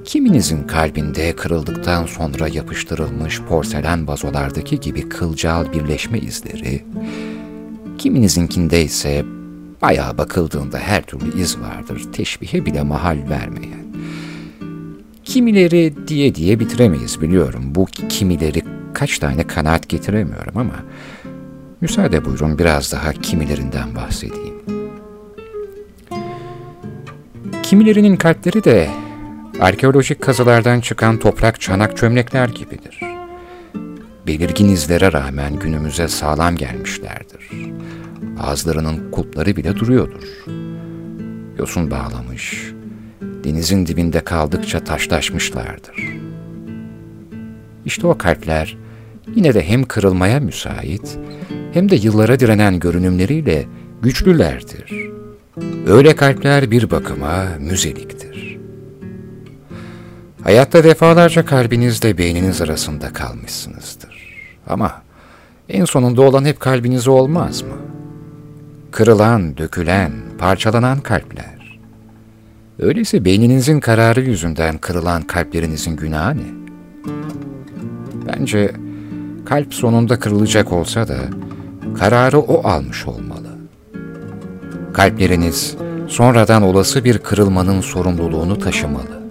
Kiminizin 0.04 0.62
kalbinde 0.62 1.36
kırıldıktan 1.36 2.06
sonra 2.06 2.48
yapıştırılmış 2.48 3.40
porselen 3.42 4.08
vazolardaki 4.08 4.80
gibi 4.80 5.08
kılcal 5.08 5.72
birleşme 5.72 6.18
izleri, 6.18 6.84
kiminizinkinde 7.98 8.82
ise 8.82 9.24
bayağı 9.82 10.18
bakıldığında 10.18 10.78
her 10.78 11.02
türlü 11.02 11.40
iz 11.42 11.58
vardır, 11.58 12.02
teşbihe 12.12 12.66
bile 12.66 12.82
mahal 12.82 13.18
vermeyen. 13.30 13.86
Kimileri 15.24 15.94
diye 16.08 16.34
diye 16.34 16.60
bitiremeyiz 16.60 17.20
biliyorum. 17.20 17.62
Bu 17.74 17.86
kimileri 18.08 18.62
kaç 18.94 19.18
tane 19.18 19.46
kanaat 19.46 19.88
getiremiyorum 19.88 20.56
ama 20.56 20.74
müsaade 21.80 22.24
buyurun 22.24 22.58
biraz 22.58 22.92
daha 22.92 23.12
kimilerinden 23.12 23.94
bahsedeyim. 23.94 24.54
Kimilerinin 27.62 28.16
kalpleri 28.16 28.64
de 28.64 28.90
arkeolojik 29.60 30.22
kazılardan 30.22 30.80
çıkan 30.80 31.18
toprak 31.18 31.60
çanak 31.60 31.96
çömlekler 31.96 32.48
gibidir. 32.48 33.00
Belirgin 34.26 34.68
izlere 34.68 35.12
rağmen 35.12 35.58
günümüze 35.58 36.08
sağlam 36.08 36.56
gelmişlerdir. 36.56 37.50
Ağızlarının 38.40 39.10
kulpları 39.10 39.56
bile 39.56 39.76
duruyordur. 39.76 40.22
Yosun 41.58 41.90
bağlamış, 41.90 42.72
denizin 43.20 43.86
dibinde 43.86 44.20
kaldıkça 44.20 44.84
taşlaşmışlardır. 44.84 45.96
İşte 47.84 48.06
o 48.06 48.18
kalpler 48.18 48.76
yine 49.34 49.54
de 49.54 49.68
hem 49.68 49.84
kırılmaya 49.84 50.40
müsait 50.40 51.18
hem 51.72 51.88
de 51.88 51.96
yıllara 51.96 52.40
direnen 52.40 52.78
görünümleriyle 52.78 53.66
güçlülerdir. 54.02 55.10
Öyle 55.86 56.16
kalpler 56.16 56.70
bir 56.70 56.90
bakıma 56.90 57.44
müzeliktir. 57.60 58.58
Hayatta 60.42 60.84
defalarca 60.84 61.44
kalbinizle 61.44 62.18
beyniniz 62.18 62.62
arasında 62.62 63.12
kalmışsınızdır. 63.12 64.34
Ama 64.66 65.02
en 65.68 65.84
sonunda 65.84 66.22
olan 66.22 66.44
hep 66.44 66.60
kalbiniz 66.60 67.08
olmaz 67.08 67.62
mı? 67.62 67.76
Kırılan, 68.90 69.56
dökülen, 69.56 70.12
parçalanan 70.38 71.00
kalpler. 71.00 71.78
Öyleyse 72.78 73.24
beyninizin 73.24 73.80
kararı 73.80 74.20
yüzünden 74.20 74.78
kırılan 74.78 75.22
kalplerinizin 75.22 75.96
günahı 75.96 76.36
ne? 76.36 76.62
Bence 78.26 78.72
kalp 79.44 79.74
sonunda 79.74 80.18
kırılacak 80.18 80.72
olsa 80.72 81.08
da 81.08 81.18
kararı 81.98 82.38
o 82.38 82.68
almış 82.68 83.06
olmalı. 83.06 83.48
Kalpleriniz 84.92 85.76
sonradan 86.08 86.62
olası 86.62 87.04
bir 87.04 87.18
kırılmanın 87.18 87.80
sorumluluğunu 87.80 88.58
taşımalı. 88.58 89.22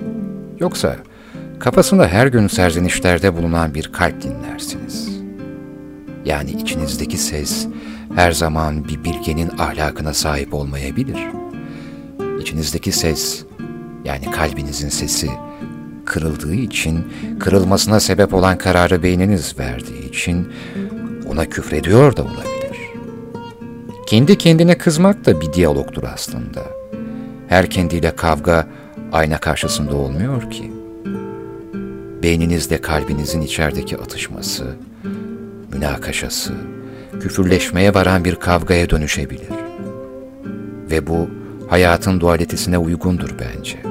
Yoksa 0.60 0.96
kafasında 1.60 2.08
her 2.08 2.28
gün 2.28 2.48
serzenişlerde 2.48 3.38
bulunan 3.38 3.74
bir 3.74 3.92
kalp 3.92 4.22
dinlersiniz. 4.22 5.22
Yani 6.26 6.52
içinizdeki 6.52 7.18
ses 7.18 7.68
her 8.16 8.32
zaman 8.32 8.88
bir 8.88 9.04
bilgenin 9.04 9.50
ahlakına 9.60 10.14
sahip 10.14 10.54
olmayabilir. 10.54 11.20
İçinizdeki 12.42 12.92
ses, 12.92 13.44
yani 14.06 14.32
kalbinizin 14.32 14.90
sesi, 14.90 15.30
kırıldığı 16.06 16.54
için, 16.54 17.08
kırılmasına 17.40 18.00
sebep 18.00 18.34
olan 18.34 18.58
kararı 18.58 19.04
beyniniz 19.04 19.60
verdiği 19.60 20.10
için 20.10 20.48
ona 21.28 21.46
küfrediyor 21.46 22.16
da 22.16 22.24
olabilir. 22.24 22.78
Kendi 24.08 24.38
kendine 24.38 24.78
kızmak 24.78 25.26
da 25.26 25.42
bir 25.42 25.54
diyalogtur 25.54 26.04
aslında. 26.14 26.64
Her 27.48 27.70
kendiyle 27.70 28.16
kavga 28.16 28.68
ayna 29.12 29.38
karşısında 29.38 29.96
olmuyor 29.96 30.52
ki. 30.52 30.72
Beyninizde 32.24 32.82
kalbinizin 32.82 33.42
içerideki 33.42 33.98
atışması, 33.98 34.76
münakaşası, 35.74 36.54
küfürleşmeye 37.22 37.94
varan 37.94 38.26
bir 38.26 38.36
kavgaya 38.36 38.90
dönüşebilir. 38.90 39.50
Ve 40.92 41.08
bu 41.08 41.30
hayatın 41.70 42.20
dualitesine 42.20 42.78
uygundur 42.78 43.30
bence. 43.40 43.91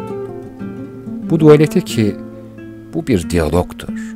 Bu 1.30 1.40
dualite 1.40 1.80
ki 1.80 2.16
bu 2.94 3.06
bir 3.06 3.30
diyalogtur. 3.30 4.14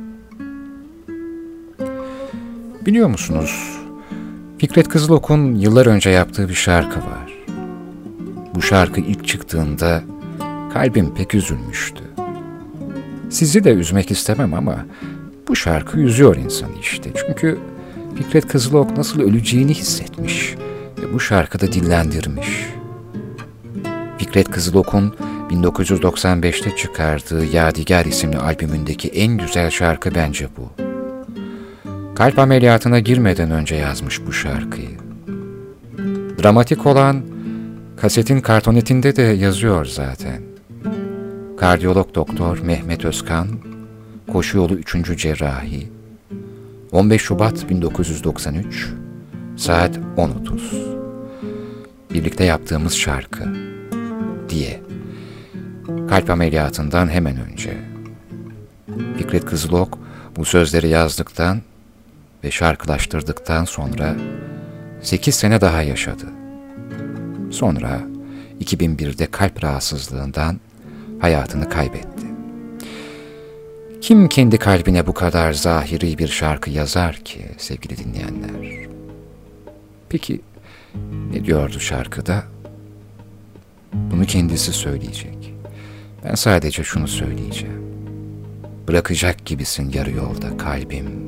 Biliyor 2.85 3.07
musunuz? 3.07 3.77
Fikret 4.57 4.87
Kızılok'un 4.87 5.55
yıllar 5.55 5.85
önce 5.85 6.09
yaptığı 6.09 6.49
bir 6.49 6.53
şarkı 6.53 6.99
var. 6.99 7.33
Bu 8.55 8.61
şarkı 8.61 9.01
ilk 9.01 9.27
çıktığında 9.27 10.03
kalbim 10.73 11.13
pek 11.13 11.35
üzülmüştü. 11.35 12.03
Sizi 13.29 13.63
de 13.63 13.73
üzmek 13.73 14.11
istemem 14.11 14.53
ama 14.53 14.85
bu 15.47 15.55
şarkı 15.55 15.99
üzüyor 15.99 16.35
insanı 16.35 16.79
işte. 16.81 17.11
Çünkü 17.15 17.59
Fikret 18.15 18.47
Kızılok 18.47 18.97
nasıl 18.97 19.21
öleceğini 19.21 19.73
hissetmiş 19.73 20.55
ve 21.01 21.13
bu 21.13 21.19
şarkıda 21.19 21.67
dillendirmiş. 21.67 22.65
Fikret 24.17 24.51
Kızılok'un 24.51 25.13
1995'te 25.49 26.75
çıkardığı 26.75 27.45
Yadigar 27.45 28.05
isimli 28.05 28.37
albümündeki 28.37 29.07
en 29.07 29.37
güzel 29.37 29.69
şarkı 29.69 30.15
bence 30.15 30.47
bu. 30.57 30.85
Kalp 32.15 32.39
ameliyatına 32.39 32.99
girmeden 32.99 33.51
önce 33.51 33.75
yazmış 33.75 34.25
bu 34.25 34.33
şarkıyı. 34.33 34.97
Dramatik 36.43 36.85
olan 36.85 37.21
kasetin 37.97 38.41
kartonetinde 38.41 39.15
de 39.15 39.21
yazıyor 39.21 39.85
zaten. 39.85 40.41
Kardiyolog 41.57 42.15
doktor 42.15 42.59
Mehmet 42.59 43.05
Özkan, 43.05 43.47
koşu 44.31 44.57
yolu 44.57 44.73
3. 44.73 45.17
cerrahi, 45.17 45.89
15 46.91 47.21
Şubat 47.21 47.69
1993, 47.69 48.93
saat 49.57 49.97
10.30. 50.17 50.59
Birlikte 52.13 52.43
yaptığımız 52.43 52.97
şarkı 52.97 53.43
diye. 54.49 54.84
Kalp 56.09 56.29
ameliyatından 56.29 57.09
hemen 57.09 57.37
önce. 57.37 57.77
Fikret 59.17 59.45
Kızılok 59.45 59.99
bu 60.35 60.45
sözleri 60.45 60.89
yazdıktan 60.89 61.61
ve 62.43 62.51
şarkılaştırdıktan 62.51 63.65
sonra 63.65 64.15
8 65.01 65.35
sene 65.35 65.61
daha 65.61 65.81
yaşadı. 65.81 66.25
Sonra 67.51 68.01
2001'de 68.61 69.25
kalp 69.25 69.63
rahatsızlığından 69.63 70.59
hayatını 71.19 71.69
kaybetti. 71.69 72.25
Kim 74.01 74.29
kendi 74.29 74.57
kalbine 74.57 75.07
bu 75.07 75.13
kadar 75.13 75.53
zahiri 75.53 76.17
bir 76.17 76.27
şarkı 76.27 76.69
yazar 76.69 77.15
ki 77.15 77.45
sevgili 77.57 77.97
dinleyenler? 77.97 78.87
Peki 80.09 80.41
ne 81.31 81.45
diyordu 81.45 81.79
şarkıda? 81.79 82.43
Bunu 83.93 84.25
kendisi 84.25 84.73
söyleyecek. 84.73 85.34
Ben 86.25 86.35
sadece 86.35 86.83
şunu 86.83 87.07
söyleyeceğim. 87.07 87.81
Bırakacak 88.87 89.45
gibisin 89.45 89.91
yarı 89.91 90.11
yolda 90.11 90.57
kalbim. 90.57 91.25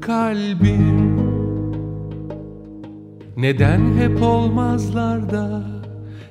Kalbim 0.00 1.22
Neden 3.36 3.96
hep 3.98 4.22
olmazlarda 4.22 5.62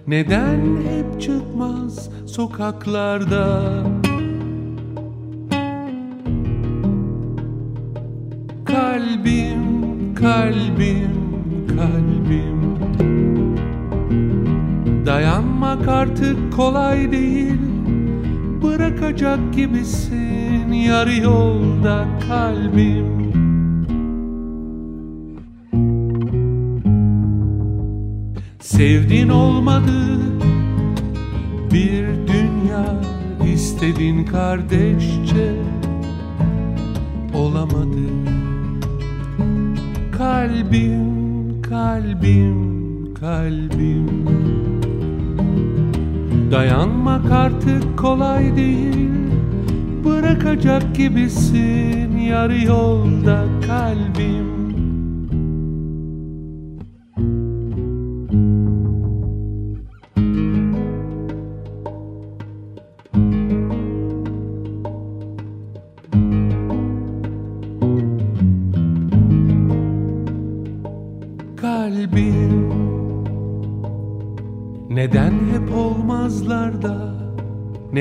Neden 0.08 0.60
hep 0.60 1.22
çıkmaz 1.22 2.10
sokaklarda 2.26 3.74
Kalbim, 8.66 10.16
kalbim, 10.16 11.12
kalbim 11.68 13.11
Dayanmak 15.06 15.88
artık 15.88 16.54
kolay 16.54 17.12
değil. 17.12 17.60
Bırakacak 18.64 19.40
gibisin 19.54 20.72
yarı 20.72 21.16
yolda 21.16 22.06
kalbim. 22.28 23.22
Sevdin 28.60 29.30
olmadı 29.30 29.92
bir 31.74 32.06
dünya 32.28 32.86
istedin 33.54 34.26
kardeşçe 34.26 35.56
olamadı. 37.34 38.02
Kalbim, 40.18 41.62
kalbim, 41.62 43.14
kalbim. 43.14 44.08
Dayanmak 46.52 47.32
artık 47.32 48.00
kolay 48.00 48.56
değil. 48.56 49.10
Bırakacak 50.06 50.96
gibisin 50.96 52.18
yarı 52.18 52.62
yolda 52.62 53.46
kalbim 53.68 54.61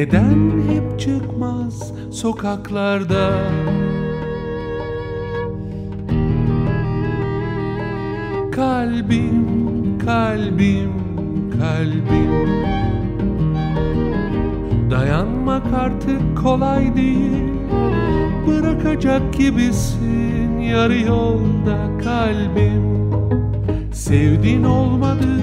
Neden 0.00 0.50
hep 0.68 1.00
çıkmaz 1.00 1.92
sokaklarda? 2.12 3.32
Kalbim, 8.52 9.98
kalbim, 10.06 10.92
kalbim. 11.58 12.50
Dayanmak 14.90 15.66
artık 15.74 16.38
kolay 16.42 16.96
değil. 16.96 17.52
Bırakacak 18.46 19.34
gibisin 19.34 20.58
yarı 20.58 21.00
yolda 21.00 21.78
kalbim. 22.04 23.12
Sevdin 23.92 24.64
olmadı. 24.64 25.42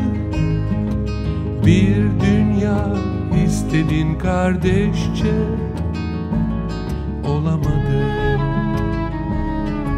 Bir 1.65 1.95
dünya 2.25 3.06
istedin 3.45 4.15
kardeşçe? 4.19 5.33
Olamadı 7.27 7.77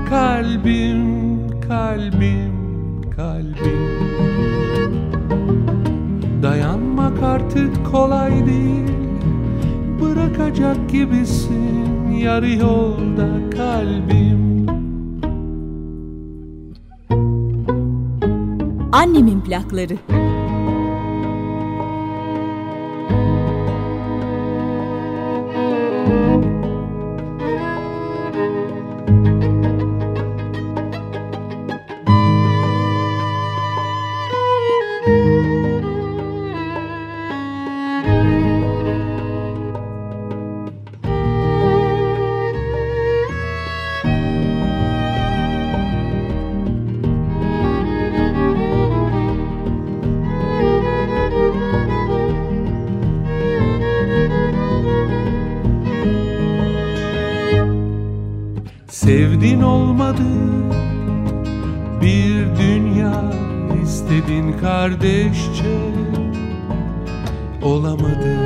Kalbim, 0.09 1.47
kalbim, 1.67 2.53
kalbim. 3.15 3.89
Dayanmak 6.43 7.23
artık 7.23 7.91
kolay 7.91 8.45
değil. 8.45 8.91
Bırakacak 10.01 10.89
gibisin 10.89 12.11
yarı 12.11 12.49
yolda 12.49 13.49
kalbim. 13.57 14.67
Annemin 18.91 19.41
plakları. 19.41 20.18
Sevdin 59.39 59.61
olmadı. 59.61 60.23
Bir 62.01 62.45
dünya 62.59 63.23
istedin 63.83 64.55
kardeşçe 64.61 65.79
olamadı. 67.61 68.37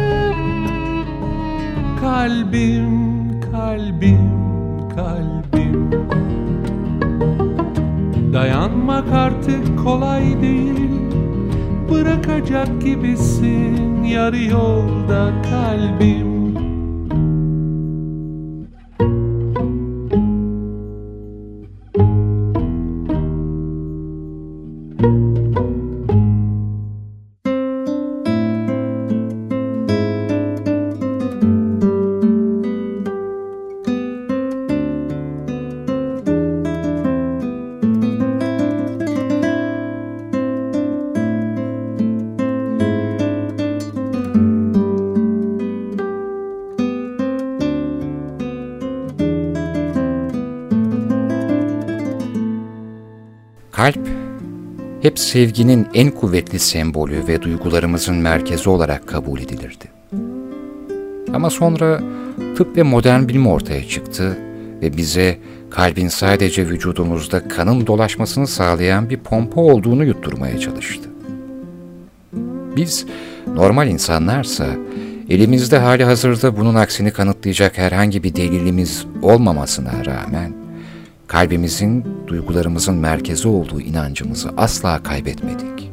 Kalbim, 2.02 2.92
kalbim, 3.52 4.30
kalbim. 4.96 5.92
Dayanmak 8.34 9.12
artık 9.14 9.80
kolay 9.84 10.42
değil. 10.42 10.92
Bırakacak 11.92 12.82
gibisin 12.82 14.04
yarı 14.04 14.44
yolda 14.44 15.32
kalbim 15.50 16.23
sevginin 55.34 55.88
en 55.94 56.12
kuvvetli 56.12 56.60
sembolü 56.60 57.28
ve 57.28 57.42
duygularımızın 57.42 58.16
merkezi 58.16 58.70
olarak 58.70 59.08
kabul 59.08 59.40
edilirdi. 59.40 59.86
Ama 61.34 61.50
sonra 61.50 62.02
tıp 62.58 62.78
ve 62.78 62.84
modern 62.84 63.28
bilim 63.28 63.48
ortaya 63.48 63.88
çıktı 63.88 64.38
ve 64.82 64.98
bize 64.98 65.38
kalbin 65.70 66.08
sadece 66.08 66.70
vücudumuzda 66.70 67.48
kanın 67.48 67.88
dolaşmasını 67.88 68.48
sağlayan 68.48 69.10
bir 69.10 69.18
pompa 69.18 69.62
olduğunu 69.62 70.06
yutturmaya 70.06 70.60
çalıştı. 70.60 71.10
Biz 72.76 73.06
normal 73.48 73.88
insanlarsa 73.88 74.68
elimizde 75.30 75.78
hali 75.78 76.04
hazırda 76.04 76.58
bunun 76.58 76.76
aksini 76.76 77.12
kanıtlayacak 77.12 77.78
herhangi 77.78 78.24
bir 78.24 78.36
delilimiz 78.36 79.06
olmamasına 79.22 80.06
rağmen 80.06 80.63
kalbimizin, 81.28 82.06
duygularımızın 82.28 82.96
merkezi 82.96 83.48
olduğu 83.48 83.82
inancımızı 83.82 84.50
asla 84.58 85.04
kaybetmedik. 85.04 85.90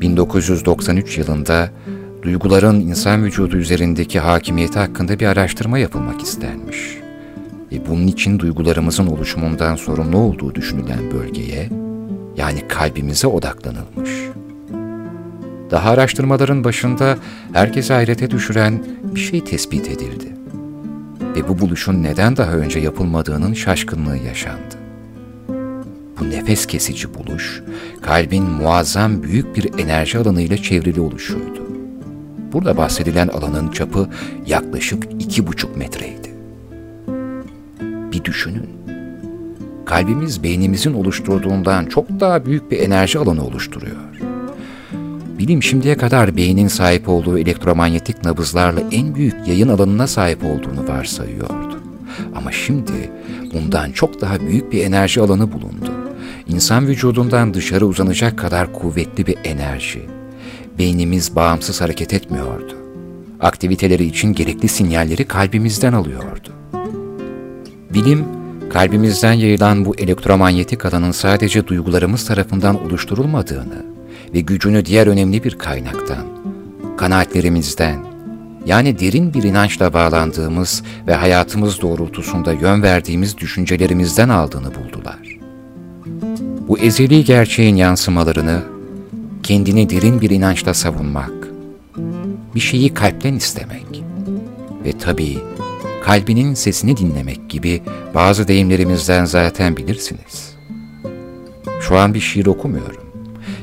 1993 0.00 1.18
yılında 1.18 1.70
duyguların 2.22 2.80
insan 2.80 3.24
vücudu 3.24 3.56
üzerindeki 3.56 4.20
hakimiyeti 4.20 4.78
hakkında 4.78 5.20
bir 5.20 5.26
araştırma 5.26 5.78
yapılmak 5.78 6.22
istenmiş. 6.22 6.98
Ve 7.72 7.86
bunun 7.88 8.06
için 8.06 8.38
duygularımızın 8.38 9.06
oluşumundan 9.06 9.76
sorumlu 9.76 10.18
olduğu 10.18 10.54
düşünülen 10.54 11.10
bölgeye, 11.12 11.70
yani 12.36 12.68
kalbimize 12.68 13.26
odaklanılmış. 13.26 14.10
Daha 15.70 15.90
araştırmaların 15.90 16.64
başında 16.64 17.18
herkesi 17.52 17.92
hayrete 17.92 18.30
düşüren 18.30 18.84
bir 19.14 19.20
şey 19.20 19.44
tespit 19.44 19.88
edildi 19.88 20.33
ve 21.36 21.48
bu 21.48 21.58
buluşun 21.58 22.02
neden 22.02 22.36
daha 22.36 22.52
önce 22.52 22.78
yapılmadığının 22.78 23.54
şaşkınlığı 23.54 24.16
yaşandı. 24.16 24.74
Bu 26.20 26.30
nefes 26.30 26.66
kesici 26.66 27.14
buluş, 27.14 27.62
kalbin 28.02 28.44
muazzam 28.44 29.22
büyük 29.22 29.56
bir 29.56 29.78
enerji 29.78 30.18
alanıyla 30.18 30.56
çevrili 30.56 31.00
oluşuydu. 31.00 31.68
Burada 32.52 32.76
bahsedilen 32.76 33.28
alanın 33.28 33.70
çapı 33.70 34.08
yaklaşık 34.46 35.04
iki 35.18 35.46
buçuk 35.46 35.76
metreydi. 35.76 36.34
Bir 38.12 38.24
düşünün. 38.24 38.68
Kalbimiz 39.84 40.42
beynimizin 40.42 40.94
oluşturduğundan 40.94 41.86
çok 41.86 42.08
daha 42.20 42.46
büyük 42.46 42.70
bir 42.70 42.78
enerji 42.78 43.18
alanı 43.18 43.44
oluşturuyor. 43.44 43.96
Bilim 45.38 45.62
şimdiye 45.62 45.96
kadar 45.96 46.36
beynin 46.36 46.68
sahip 46.68 47.08
olduğu 47.08 47.38
elektromanyetik 47.38 48.24
nabızlarla 48.24 48.80
en 48.92 49.14
büyük 49.14 49.48
yayın 49.48 49.68
alanına 49.68 50.06
sahip 50.06 50.44
olduğunu 50.44 50.88
varsayıyordu. 50.88 51.80
Ama 52.34 52.52
şimdi 52.52 53.10
bundan 53.52 53.92
çok 53.92 54.20
daha 54.20 54.40
büyük 54.40 54.72
bir 54.72 54.84
enerji 54.84 55.20
alanı 55.20 55.52
bulundu 55.52 56.04
insan 56.48 56.86
vücudundan 56.86 57.54
dışarı 57.54 57.86
uzanacak 57.86 58.38
kadar 58.38 58.72
kuvvetli 58.72 59.26
bir 59.26 59.36
enerji. 59.44 60.02
Beynimiz 60.78 61.36
bağımsız 61.36 61.80
hareket 61.80 62.14
etmiyordu. 62.14 62.76
Aktiviteleri 63.40 64.04
için 64.04 64.32
gerekli 64.32 64.68
sinyalleri 64.68 65.24
kalbimizden 65.24 65.92
alıyordu. 65.92 66.48
Bilim, 67.94 68.24
kalbimizden 68.72 69.32
yayılan 69.32 69.84
bu 69.84 69.96
elektromanyetik 69.96 70.86
alanın 70.86 71.10
sadece 71.10 71.66
duygularımız 71.66 72.26
tarafından 72.26 72.86
oluşturulmadığını 72.86 73.93
ve 74.34 74.40
gücünü 74.40 74.84
diğer 74.84 75.06
önemli 75.06 75.44
bir 75.44 75.58
kaynaktan, 75.58 76.26
kanaatlerimizden, 76.96 78.04
yani 78.66 78.98
derin 78.98 79.34
bir 79.34 79.42
inançla 79.42 79.92
bağlandığımız 79.92 80.82
ve 81.06 81.14
hayatımız 81.14 81.80
doğrultusunda 81.80 82.52
yön 82.52 82.82
verdiğimiz 82.82 83.38
düşüncelerimizden 83.38 84.28
aldığını 84.28 84.70
buldular. 84.74 85.38
Bu 86.68 86.78
ezeli 86.78 87.24
gerçeğin 87.24 87.76
yansımalarını 87.76 88.62
kendini 89.42 89.90
derin 89.90 90.20
bir 90.20 90.30
inançla 90.30 90.74
savunmak, 90.74 91.32
bir 92.54 92.60
şeyi 92.60 92.94
kalpten 92.94 93.34
istemek 93.34 94.04
ve 94.84 94.92
tabii 94.92 95.38
kalbinin 96.04 96.54
sesini 96.54 96.96
dinlemek 96.96 97.50
gibi 97.50 97.82
bazı 98.14 98.48
deyimlerimizden 98.48 99.24
zaten 99.24 99.76
bilirsiniz. 99.76 100.54
Şu 101.80 101.96
an 101.98 102.14
bir 102.14 102.20
şiir 102.20 102.46
okumuyorum 102.46 103.03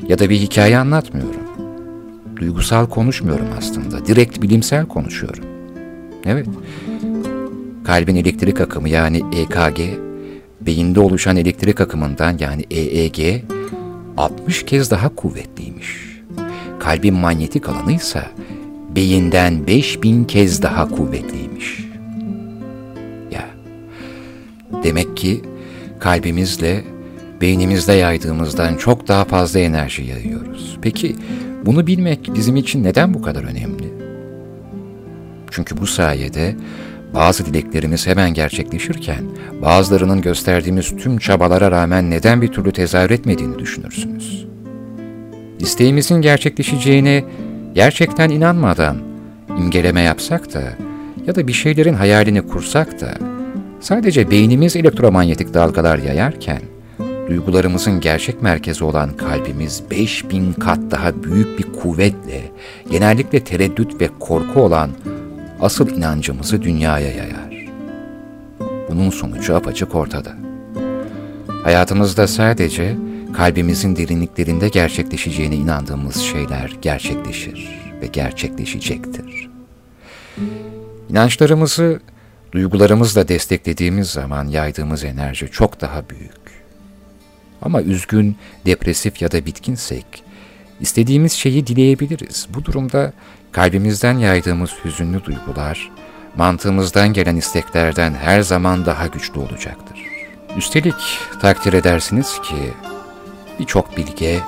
ya 0.08 0.20
da 0.20 0.30
bir 0.30 0.36
hikaye 0.36 0.78
anlatmıyorum. 0.78 1.42
Duygusal 2.38 2.90
konuşmuyorum 2.90 3.48
aslında, 3.58 4.06
direkt 4.06 4.42
bilimsel 4.42 4.86
konuşuyorum. 4.86 5.44
Evet, 6.26 6.48
kalbin 7.84 8.16
elektrik 8.16 8.62
akımı 8.62 8.90
yani 8.90 9.22
EKG, 9.36 9.80
beyinde 10.62 11.00
oluşan 11.00 11.38
elektrik 11.38 11.82
akımından 11.82 12.38
yani 12.40 12.66
EEG 12.72 13.44
60 14.18 14.66
kez 14.66 14.92
daha 14.92 15.16
kuvvetliymiş. 15.16 16.22
Kalbin 16.80 17.14
manyetik 17.14 17.70
alanı 17.70 17.92
ise 17.92 18.24
beyinden 18.96 19.68
5000 19.68 20.24
kez 20.24 20.62
daha 20.62 20.90
kuvvetliymiş. 20.90 21.88
Ya, 23.32 23.50
demek 24.84 25.18
ki 25.18 25.42
kalbimizle 26.00 26.84
beynimizde 27.42 27.94
yaydığımızdan 27.94 28.78
çok 28.78 29.08
daha 29.08 29.26
fazla 29.26 29.60
enerji 29.60 30.04
yayıyoruz. 30.04 30.78
Peki 30.82 31.16
bunu 31.66 31.88
bilmek 31.88 32.30
bizim 32.36 32.56
için 32.56 32.84
neden 32.84 33.14
bu 33.14 33.22
kadar 33.22 33.44
önemli? 33.44 33.94
Çünkü 35.52 35.78
bu 35.78 35.88
sayede 35.88 36.56
bazı 37.14 37.46
dileklerimiz 37.46 38.08
hemen 38.08 38.34
gerçekleşirken 38.34 39.24
bazılarının 39.62 40.22
gösterdiğimiz 40.22 40.96
tüm 40.98 41.18
çabalara 41.18 41.72
rağmen 41.72 42.12
neden 42.12 42.42
bir 42.42 42.48
türlü 42.48 42.72
tezahür 42.72 43.10
etmediğini 43.10 43.60
düşünürsünüz. 43.60 44.48
İsteğimizin 45.60 46.22
gerçekleşeceğine 46.22 47.24
gerçekten 47.74 48.30
inanmadan 48.30 48.98
imgeleme 49.60 50.02
yapsak 50.02 50.54
da 50.54 50.62
ya 51.28 51.36
da 51.36 51.48
bir 51.48 51.54
şeylerin 51.54 51.94
hayalini 51.94 52.42
kursak 52.42 53.02
da 53.02 53.14
sadece 53.80 54.32
beynimiz 54.32 54.76
elektromanyetik 54.76 55.54
dalgalar 55.54 55.98
yayarken 55.98 56.62
duygularımızın 57.32 58.00
gerçek 58.00 58.42
merkezi 58.42 58.84
olan 58.84 59.18
kalbimiz 59.18 59.84
5000 59.92 60.54
kat 60.54 60.80
daha 60.92 61.24
büyük 61.24 61.60
bir 61.60 61.64
kuvvetle 61.82 62.52
genellikle 62.90 63.44
tereddüt 63.44 64.02
ve 64.02 64.10
korku 64.20 64.62
olan 64.62 64.92
asıl 65.62 65.90
inancımızı 65.90 66.62
dünyaya 66.62 67.08
yayar. 67.08 67.68
Bunun 68.90 69.10
sonucu 69.10 69.56
apaçık 69.56 69.96
ortada. 69.96 70.34
Hayatımızda 71.64 72.28
sadece 72.28 72.98
kalbimizin 73.34 73.96
derinliklerinde 73.96 74.70
gerçekleşeceğine 74.70 75.56
inandığımız 75.56 76.16
şeyler 76.16 76.76
gerçekleşir 76.82 77.70
ve 78.02 78.08
gerçekleşecektir. 78.08 79.50
İnançlarımızı 81.10 82.00
duygularımızla 82.52 83.28
desteklediğimiz 83.28 84.10
zaman 84.10 84.48
yaydığımız 84.48 85.04
enerji 85.04 85.52
çok 85.52 85.82
daha 85.82 86.10
büyük. 86.10 86.41
Ama 87.62 87.82
üzgün, 87.82 88.38
depresif 88.66 89.22
ya 89.22 89.32
da 89.32 89.46
bitkinsek, 89.46 90.24
istediğimiz 90.80 91.34
şeyi 91.34 91.68
dileyebiliriz. 91.68 92.48
Bu 92.54 92.66
durumda 92.66 93.14
kalbimizden 93.52 94.18
yaydığımız 94.18 94.72
hüzünlü 94.86 95.26
duygular, 95.26 95.92
mantığımızdan 96.38 97.14
gelen 97.14 97.36
isteklerden 97.36 98.14
her 98.14 98.42
zaman 98.42 98.86
daha 98.86 99.08
güçlü 99.08 99.40
olacaktır. 99.40 100.00
Üstelik 100.58 101.20
takdir 101.42 101.74
edersiniz 101.74 102.42
ki 102.42 102.74
birçok 103.60 103.98
bilge 103.98 104.40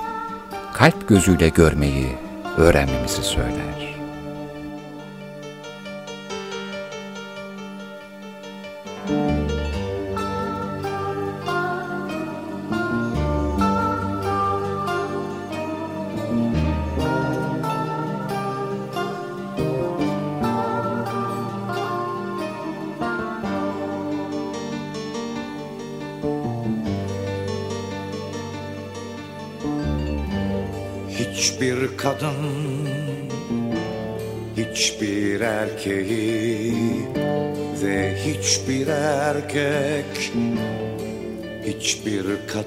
kalp 0.72 1.08
gözüyle 1.08 1.48
görmeyi 1.48 2.08
öğrenmemizi 2.56 3.22
söyler. 3.22 3.93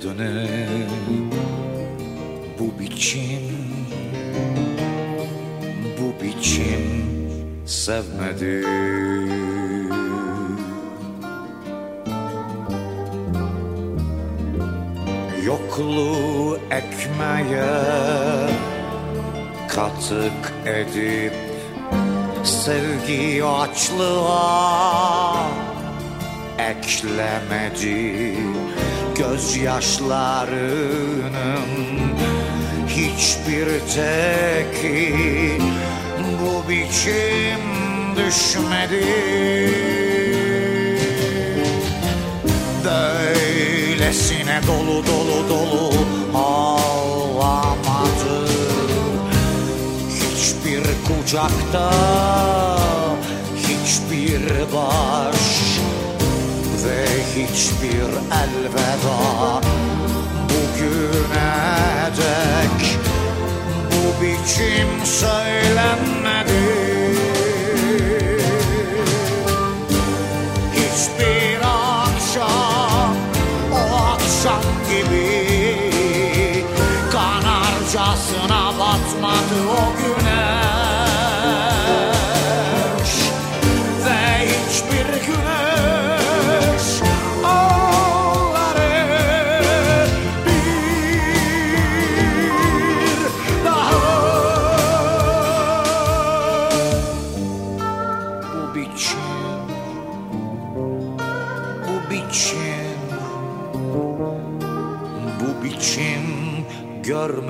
Kadını 0.01 0.47
Bu 2.59 2.79
biçim 2.79 3.41
Bu 5.97 6.23
biçim 6.23 7.07
Sevmedi. 7.65 8.65
Yokluğu 15.45 16.59
ekmeğe 16.71 17.65
katık 19.67 20.53
edip 20.65 21.33
Sevgi 22.43 23.45
açlığa 23.45 25.47
eklemedi 26.59 28.37
Gözyaşlarının 29.17 31.67
hiçbir 32.87 33.79
teki 33.79 35.61
bu 36.41 36.69
biçim 36.69 37.61
düşmedi. 38.15 39.05
Böylesine 42.85 44.61
dolu 44.67 45.07
dolu 45.07 45.49
dolu 45.49 45.91
ağlamadı. 46.33 48.37
Hiçbir 50.09 50.83
kucakta 51.07 51.91
hiçbir 53.55 54.43
baş 54.73 55.86
Ve 56.87 57.05
hiçbir 57.35 58.09
elveda 58.41 59.61
bugüne 60.49 61.53
dek. 62.17 62.97
Bu 63.91 64.23
biçim 64.23 65.05
söylenmedi 65.05 66.06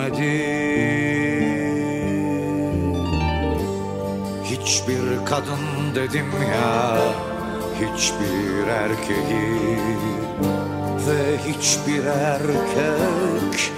görmedi 0.07 1.67
Hiçbir 4.43 5.25
kadın 5.25 5.95
dedim 5.95 6.31
ya 6.51 6.97
Hiçbir 7.75 8.67
erkeği 8.67 9.77
Ve 11.07 11.37
hiçbir 11.37 12.05
erkek 12.05 13.71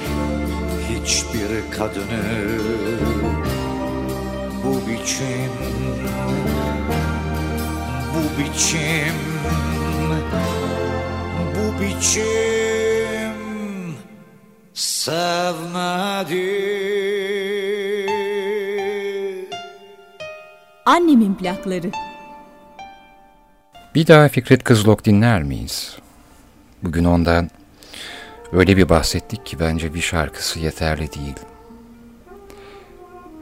Hiçbir 0.89 1.71
kadını 1.77 2.49
Bu 4.63 4.87
biçim 4.87 5.51
Bu 8.13 8.41
biçim 8.41 9.15
Bu 11.55 11.81
biçim 11.81 12.58
Sevmedi 15.09 16.45
Annemin 20.85 21.35
plakları. 21.35 21.91
Bir 23.95 24.07
daha 24.07 24.27
Fikret 24.27 24.63
Kızılok 24.63 25.05
dinler 25.05 25.43
miyiz? 25.43 25.97
Bugün 26.83 27.03
ondan 27.03 27.49
öyle 28.51 28.77
bir 28.77 28.89
bahsettik 28.89 29.45
ki 29.45 29.59
bence 29.59 29.93
bir 29.93 30.01
şarkısı 30.01 30.59
yeterli 30.59 31.13
değil. 31.13 31.35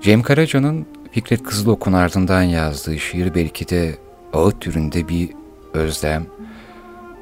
Cem 0.01 0.21
Karaca'nın 0.21 0.87
Fikret 1.11 1.43
Kızılok'un 1.43 1.93
ardından 1.93 2.41
yazdığı 2.41 2.99
şiir 2.99 3.35
belki 3.35 3.69
de 3.69 3.97
ağıt 4.33 4.61
türünde 4.61 5.07
bir 5.07 5.29
özlem. 5.73 6.25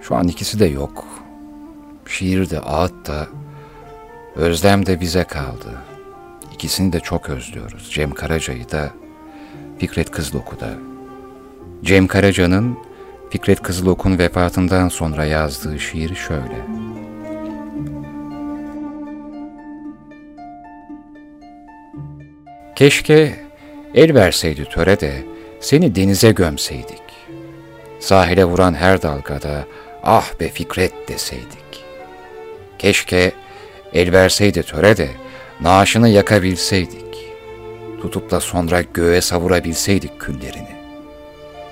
Şu 0.01 0.15
an 0.15 0.27
ikisi 0.27 0.59
de 0.59 0.65
yok. 0.65 1.05
Şiir 2.05 2.49
de 2.49 2.59
ağıt 2.59 3.07
da 3.07 3.27
özlem 4.36 4.86
de 4.86 4.99
bize 4.99 5.23
kaldı. 5.23 5.69
İkisini 6.53 6.93
de 6.93 6.99
çok 6.99 7.29
özlüyoruz. 7.29 7.91
Cem 7.91 8.11
Karaca'yı 8.11 8.71
da 8.71 8.89
Fikret 9.79 10.11
Kızılok'u 10.11 10.59
da. 10.59 10.69
Cem 11.83 12.07
Karaca'nın 12.07 12.77
Fikret 13.29 13.61
Kızılok'un 13.61 14.19
vefatından 14.19 14.89
sonra 14.89 15.25
yazdığı 15.25 15.79
şiir 15.79 16.15
şöyle. 16.15 16.65
Keşke 22.75 23.36
el 23.93 24.15
verseydi 24.15 24.65
töre 24.65 24.99
de 24.99 25.23
seni 25.59 25.95
denize 25.95 26.31
gömseydik. 26.31 27.03
Sahile 27.99 28.45
vuran 28.45 28.73
her 28.73 29.01
dalgada 29.01 29.65
ah 30.03 30.39
be 30.39 30.49
Fikret 30.49 30.93
deseydik. 31.07 31.86
Keşke 32.79 33.31
el 33.95 34.11
verseydi 34.11 34.63
töre 34.63 34.97
de 34.97 35.09
naaşını 35.61 36.09
yakabilseydik. 36.09 37.05
Tutup 38.01 38.31
da 38.31 38.39
sonra 38.39 38.81
göğe 38.81 39.21
savurabilseydik 39.21 40.19
küllerini 40.19 40.75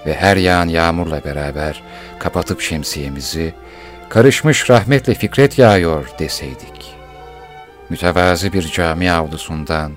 ve 0.05 0.13
her 0.13 0.37
yağan 0.37 0.67
yağmurla 0.67 1.23
beraber 1.23 1.83
kapatıp 2.19 2.61
şemsiyemizi, 2.61 3.53
karışmış 4.09 4.69
rahmetle 4.69 5.13
fikret 5.13 5.59
yağıyor 5.59 6.09
deseydik. 6.19 6.95
Mütevazi 7.89 8.53
bir 8.53 8.71
cami 8.71 9.11
avlusundan 9.11 9.91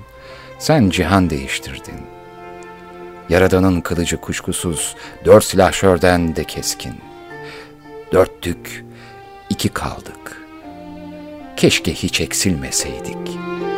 sen 0.58 0.90
cihan 0.90 1.30
değiştirdin. 1.30 2.00
Yaradanın 3.28 3.80
kılıcı 3.80 4.16
kuşkusuz 4.16 4.96
dört 5.24 5.44
silahşörden 5.44 6.36
de 6.36 6.44
keskin. 6.44 6.94
Dörttük, 8.12 8.84
iki 9.50 9.68
kaldık. 9.68 10.35
Keşke 11.56 11.94
hiç 11.94 12.20
eksilmeseydik.'' 12.20 13.75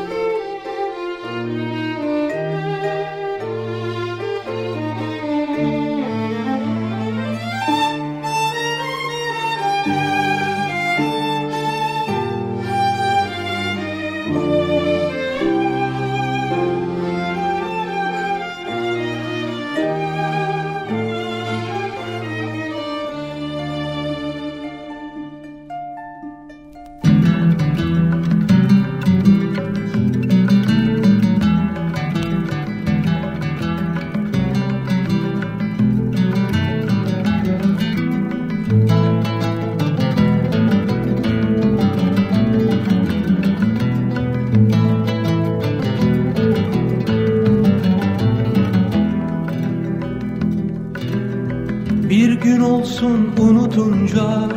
Bir 52.28 52.40
gün 52.40 52.60
olsun 52.60 53.30
unutunca 53.40 54.48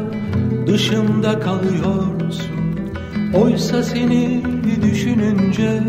dışımda 0.67 1.39
kalıyorsun. 1.39 2.75
Oysa 3.33 3.83
seni 3.83 4.43
düşününce 4.81 5.83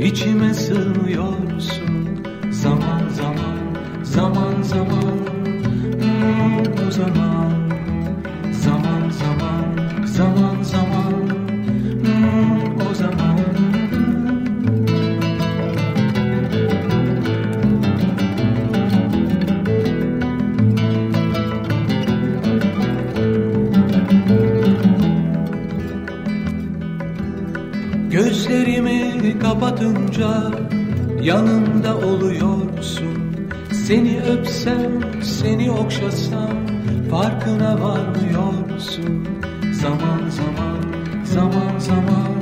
içime 0.00 0.54
sığmıyorsun. 0.54 2.08
Zaman 2.50 3.08
zaman, 3.08 4.02
zaman 4.02 4.62
zaman 4.62 5.18
hmm, 6.00 6.86
o 6.88 6.90
zaman 6.90 7.63
Gözlerimi 28.74 29.38
kapatınca 29.38 30.50
yanımda 31.22 31.96
oluyorsun. 31.96 33.46
Seni 33.72 34.20
öpsem, 34.22 35.22
seni 35.22 35.70
okşasam 35.70 36.50
farkına 37.10 37.80
varmıyorsun. 37.82 39.28
Zaman 39.72 40.28
zaman, 40.28 41.24
zaman 41.24 41.78
zaman 41.78 42.33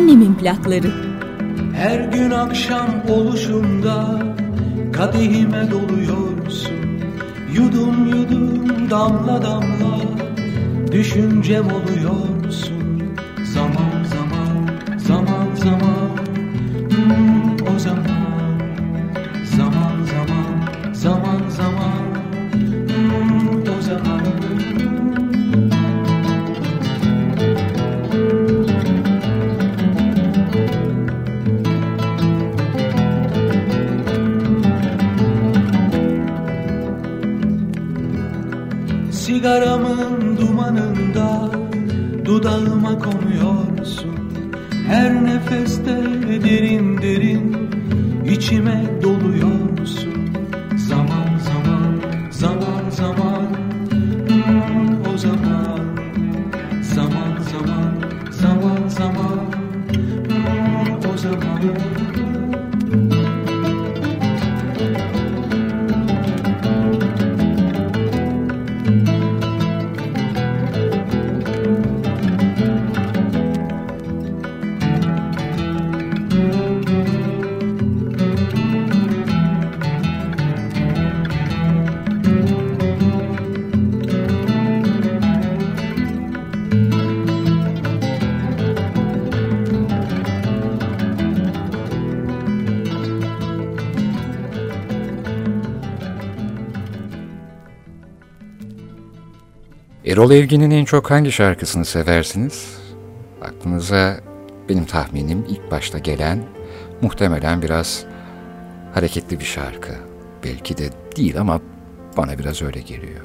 Annemin 0.00 0.34
plakları. 0.34 0.90
Her 1.74 2.00
gün 2.00 2.30
akşam 2.30 2.88
oluşumda 3.08 4.22
kadehime 4.92 5.70
doluyorsun 5.70 6.72
Yudum 7.54 8.06
yudum 8.06 8.90
damla 8.90 9.42
damla 9.42 9.98
düşüncem 10.92 11.64
oluyorsun 11.66 12.79
Erol 100.20 100.30
Evgin'in 100.30 100.70
en 100.70 100.84
çok 100.84 101.10
hangi 101.10 101.32
şarkısını 101.32 101.84
seversiniz? 101.84 102.78
Aklınıza 103.42 104.20
benim 104.68 104.84
tahminim 104.84 105.46
ilk 105.48 105.70
başta 105.70 105.98
gelen 105.98 106.44
muhtemelen 107.02 107.62
biraz 107.62 108.04
hareketli 108.94 109.40
bir 109.40 109.44
şarkı. 109.44 109.92
Belki 110.44 110.78
de 110.78 110.90
değil 111.16 111.40
ama 111.40 111.60
bana 112.16 112.38
biraz 112.38 112.62
öyle 112.62 112.80
geliyor. 112.80 113.20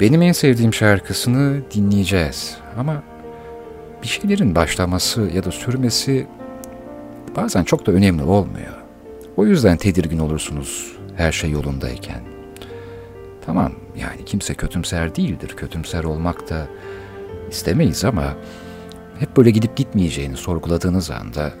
Benim 0.00 0.22
en 0.22 0.32
sevdiğim 0.32 0.74
şarkısını 0.74 1.62
dinleyeceğiz 1.74 2.56
ama 2.78 3.02
bir 4.02 4.08
şeylerin 4.08 4.54
başlaması 4.54 5.30
ya 5.34 5.44
da 5.44 5.50
sürmesi 5.50 6.26
bazen 7.36 7.64
çok 7.64 7.86
da 7.86 7.92
önemli 7.92 8.22
olmuyor. 8.22 8.74
O 9.36 9.46
yüzden 9.46 9.76
tedirgin 9.76 10.18
olursunuz 10.18 10.96
her 11.16 11.32
şey 11.32 11.50
yolundayken. 11.50 12.37
Tamam 13.48 13.72
yani 13.96 14.24
kimse 14.24 14.54
kötümser 14.54 15.16
değildir. 15.16 15.54
Kötümser 15.56 16.04
olmak 16.04 16.50
da 16.50 16.66
istemeyiz 17.50 18.04
ama 18.04 18.34
hep 19.18 19.36
böyle 19.36 19.50
gidip 19.50 19.76
gitmeyeceğini 19.76 20.36
sorguladığınız 20.36 21.10
anda 21.10 21.52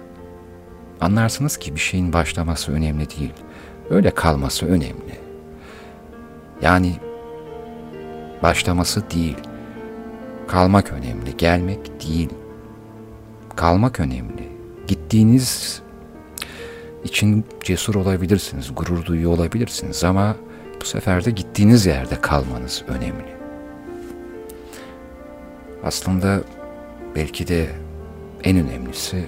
anlarsınız 1.00 1.56
ki 1.56 1.74
bir 1.74 1.80
şeyin 1.80 2.12
başlaması 2.12 2.72
önemli 2.72 3.10
değil. 3.10 3.32
Öyle 3.90 4.10
kalması 4.10 4.66
önemli. 4.66 5.20
Yani 6.62 6.96
başlaması 8.42 9.10
değil. 9.10 9.36
Kalmak 10.48 10.92
önemli, 10.92 11.36
gelmek 11.36 12.08
değil. 12.08 12.30
Kalmak 13.56 14.00
önemli. 14.00 14.48
Gittiğiniz 14.86 15.82
için 17.04 17.44
cesur 17.64 17.94
olabilirsiniz, 17.94 18.70
gurur 18.76 19.04
duyuyor 19.04 19.32
olabilirsiniz 19.32 20.04
ama 20.04 20.36
bu 20.80 20.84
sefer 20.84 21.24
de 21.24 21.30
gittiğiniz 21.30 21.86
yerde 21.86 22.20
kalmanız 22.20 22.84
önemli. 22.88 23.38
Aslında 25.84 26.40
belki 27.16 27.48
de 27.48 27.66
en 28.44 28.56
önemlisi 28.58 29.24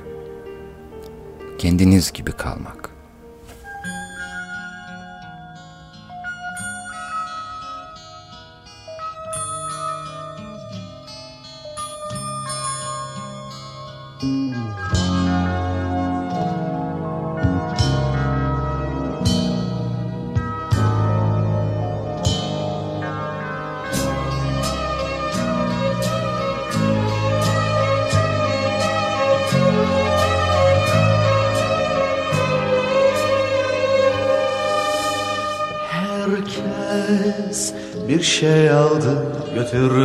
kendiniz 1.58 2.12
gibi 2.12 2.32
kalmak. 2.32 2.79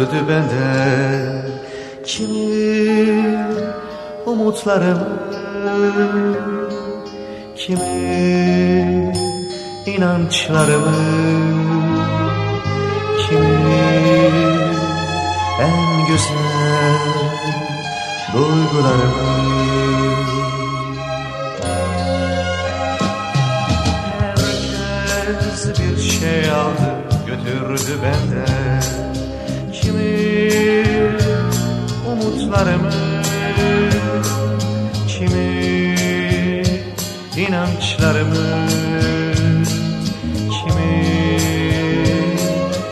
Götürdü 0.06 0.28
benden 0.30 1.42
Kimi 2.06 3.48
umutlarımı 4.26 5.20
Kimi 7.56 9.14
inançlarımı 9.86 10.96
Kimi 13.28 13.76
en 15.62 16.08
güzel 16.08 17.00
duygularımı 18.34 19.56
Herkes 25.08 25.80
bir 25.80 26.02
şey 26.02 26.52
aldı 26.52 27.06
götürdü 27.28 28.00
benden 28.04 29.06
umutlarımı? 32.12 32.92
Kimi 35.08 35.66
inançlarımı? 37.38 38.68
Kimi 40.36 40.96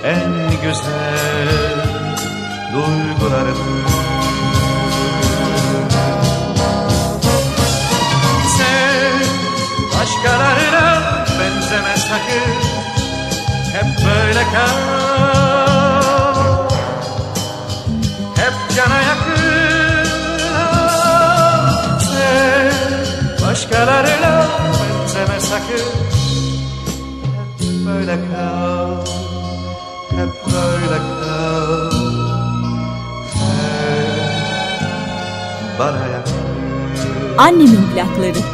en 0.03 0.51
güzel 0.64 1.49
duygularımı? 2.74 3.84
Sen 8.57 9.20
başkalarına 9.99 11.03
benzeme 11.39 11.97
sakın. 11.97 12.84
Hep 13.74 14.05
böyle 14.05 14.43
kal 14.43 15.12
sakın. 25.53 25.85
Hep 27.59 27.87
böyle 27.87 28.15
kal. 28.15 29.05
Hep 30.09 30.29
böyle 30.45 30.97
kal. 30.97 31.91
Sen 33.33 34.09
bana 35.79 36.07
yakın 36.07 36.33
Annemin 37.37 37.83
plakları. 37.93 38.52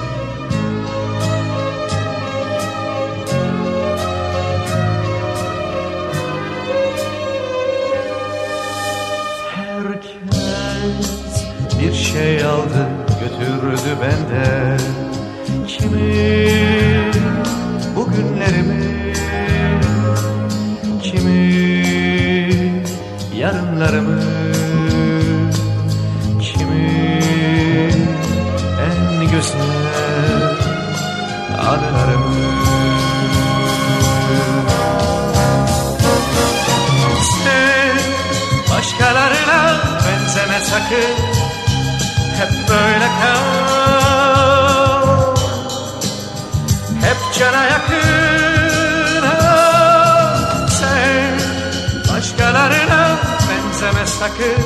takken. 54.20 54.58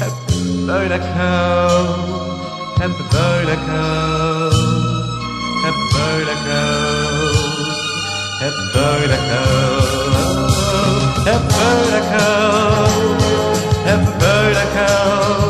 Heb 0.00 0.14
buidak 0.66 1.02
heb 2.80 2.94
buidak 3.10 3.66
heb 5.64 5.76
buidak 5.92 6.44
heb 8.42 8.56
buidak 8.72 9.26
heb 11.26 11.42
buidak 11.52 12.10
heb 13.84 14.02
buidak. 14.18 15.41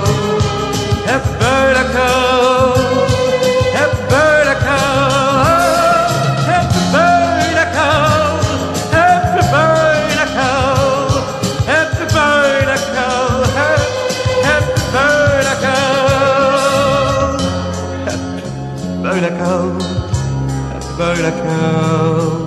yakal 21.40 22.44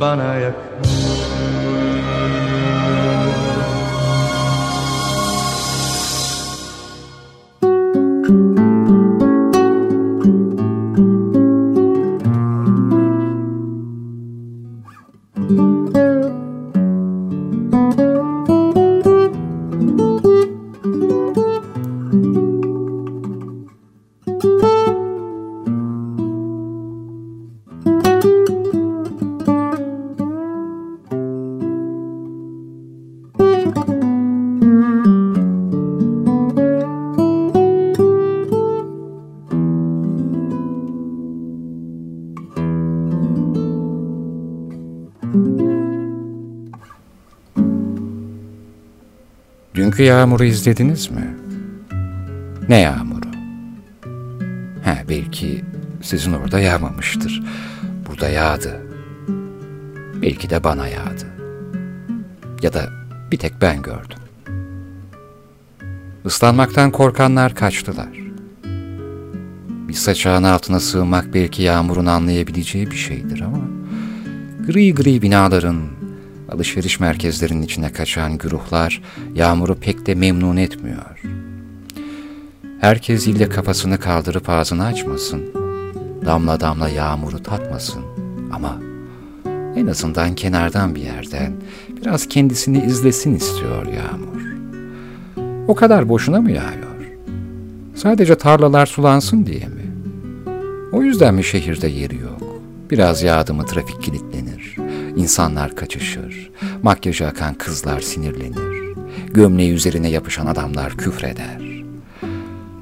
bana 0.00 0.28
yakal 0.44 0.65
Dünkü 49.96 50.08
yağmuru 50.08 50.44
izlediniz 50.44 51.10
mi? 51.10 51.36
Ne 52.68 52.78
yağmuru? 52.78 53.26
Ha 54.84 54.96
belki 55.08 55.64
sizin 56.02 56.32
orada 56.32 56.60
yağmamıştır. 56.60 57.42
Burada 58.08 58.28
yağdı. 58.28 58.80
Belki 60.22 60.50
de 60.50 60.64
bana 60.64 60.88
yağdı. 60.88 61.26
Ya 62.62 62.72
da 62.72 62.90
bir 63.32 63.36
tek 63.38 63.52
ben 63.60 63.82
gördüm. 63.82 64.18
Islanmaktan 66.24 66.90
korkanlar 66.90 67.54
kaçtılar. 67.54 68.18
Bir 69.88 69.94
saçağın 69.94 70.42
altına 70.42 70.80
sığınmak 70.80 71.34
belki 71.34 71.62
yağmurun 71.62 72.06
anlayabileceği 72.06 72.90
bir 72.90 72.96
şeydir 72.96 73.40
ama 73.40 73.60
gri 74.66 74.94
gri 74.94 75.22
binaların, 75.22 75.95
alışveriş 76.52 77.00
merkezlerinin 77.00 77.62
içine 77.62 77.92
kaçan 77.92 78.38
güruhlar 78.38 79.02
yağmuru 79.34 79.74
pek 79.74 80.06
de 80.06 80.14
memnun 80.14 80.56
etmiyor. 80.56 81.22
Herkes 82.80 83.26
ille 83.26 83.48
kafasını 83.48 84.00
kaldırıp 84.00 84.48
ağzını 84.48 84.84
açmasın, 84.84 85.42
damla 86.26 86.60
damla 86.60 86.88
yağmuru 86.88 87.42
tatmasın 87.42 88.02
ama 88.52 88.78
en 89.76 89.86
azından 89.86 90.34
kenardan 90.34 90.94
bir 90.94 91.02
yerden 91.02 91.52
biraz 92.00 92.28
kendisini 92.28 92.84
izlesin 92.84 93.34
istiyor 93.34 93.86
yağmur. 93.86 94.42
O 95.68 95.74
kadar 95.74 96.08
boşuna 96.08 96.40
mı 96.40 96.50
yağıyor? 96.50 96.86
Sadece 97.94 98.34
tarlalar 98.34 98.86
sulansın 98.86 99.46
diye 99.46 99.66
mi? 99.66 99.86
O 100.92 101.02
yüzden 101.02 101.34
mi 101.34 101.44
şehirde 101.44 101.88
yeri 101.88 102.16
yok? 102.16 102.60
Biraz 102.90 103.22
yağdı 103.22 103.54
mı 103.54 103.66
trafik 103.66 104.02
kilitlenir, 104.02 104.55
insanlar 105.16 105.76
kaçışır, 105.76 106.50
makyajı 106.82 107.26
akan 107.26 107.54
kızlar 107.54 108.00
sinirlenir, 108.00 108.94
gömleği 109.34 109.72
üzerine 109.72 110.10
yapışan 110.10 110.46
adamlar 110.46 110.96
küfreder. 110.96 111.84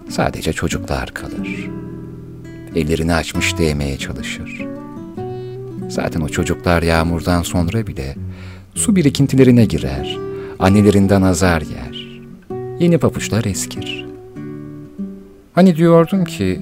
Sadece 0.09 0.53
çocuklar 0.53 1.15
kalır. 1.15 1.71
Ellerini 2.75 3.15
açmış 3.15 3.59
değmeye 3.59 3.99
çalışır. 3.99 4.67
Zaten 5.89 6.21
o 6.21 6.29
çocuklar 6.29 6.83
yağmurdan 6.83 7.43
sonra 7.43 7.87
bile 7.87 8.15
su 8.75 8.97
birikintilerine 8.97 9.65
girer, 9.65 10.19
annelerinden 10.59 11.23
azar 11.23 11.61
yer. 11.63 12.25
Yeni 12.81 12.99
papuçlar 12.99 13.45
eskir. 13.45 14.07
Hani 15.55 15.77
diyordum 15.77 16.25
ki, 16.25 16.61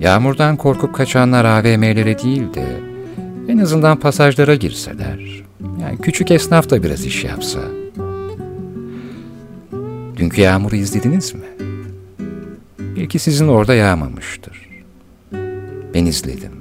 yağmurdan 0.00 0.56
korkup 0.56 0.94
kaçanlar 0.94 1.44
AVM'lere 1.44 2.18
değil 2.18 2.54
de 2.54 2.95
en 3.48 3.58
azından 3.58 4.00
pasajlara 4.00 4.54
girseler. 4.54 5.42
Yani 5.80 5.98
küçük 6.02 6.30
esnaf 6.30 6.70
da 6.70 6.82
biraz 6.82 7.06
iş 7.06 7.24
yapsa. 7.24 7.60
Dünkü 10.16 10.40
yağmuru 10.40 10.76
izlediniz 10.76 11.34
mi? 11.34 11.46
Belki 12.96 13.18
sizin 13.18 13.48
orada 13.48 13.74
yağmamıştır. 13.74 14.68
Ben 15.94 16.06
izledim. 16.06 16.52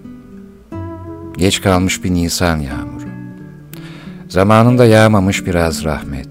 Geç 1.37 1.61
kalmış 1.61 2.03
bir 2.03 2.13
Nisan 2.13 2.59
yağmuru. 2.59 3.05
Zamanında 4.29 4.85
yağmamış 4.85 5.45
biraz 5.45 5.83
rahmet. 5.83 6.29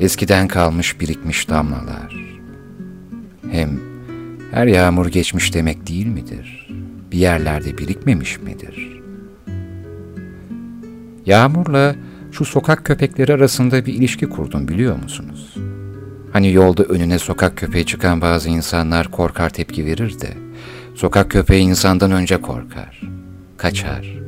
Eskiden 0.00 0.48
kalmış 0.48 1.00
birikmiş 1.00 1.48
damlalar. 1.48 2.38
Hem 3.50 3.80
her 4.50 4.66
yağmur 4.66 5.06
geçmiş 5.06 5.54
demek 5.54 5.86
değil 5.86 6.06
midir? 6.06 6.68
Bir 7.12 7.18
yerlerde 7.18 7.78
birikmemiş 7.78 8.40
midir? 8.40 8.97
Yağmurla 11.28 11.94
şu 12.32 12.44
sokak 12.44 12.84
köpekleri 12.84 13.32
arasında 13.32 13.86
bir 13.86 13.94
ilişki 13.94 14.28
kurdum 14.28 14.68
biliyor 14.68 14.96
musunuz? 15.02 15.54
Hani 16.32 16.52
yolda 16.52 16.82
önüne 16.82 17.18
sokak 17.18 17.56
köpeği 17.56 17.86
çıkan 17.86 18.20
bazı 18.20 18.48
insanlar 18.48 19.10
korkar 19.10 19.50
tepki 19.50 19.86
verir 19.86 20.20
de, 20.20 20.28
sokak 20.94 21.30
köpeği 21.30 21.62
insandan 21.62 22.12
önce 22.12 22.40
korkar, 22.40 23.00
kaçar. 23.56 24.18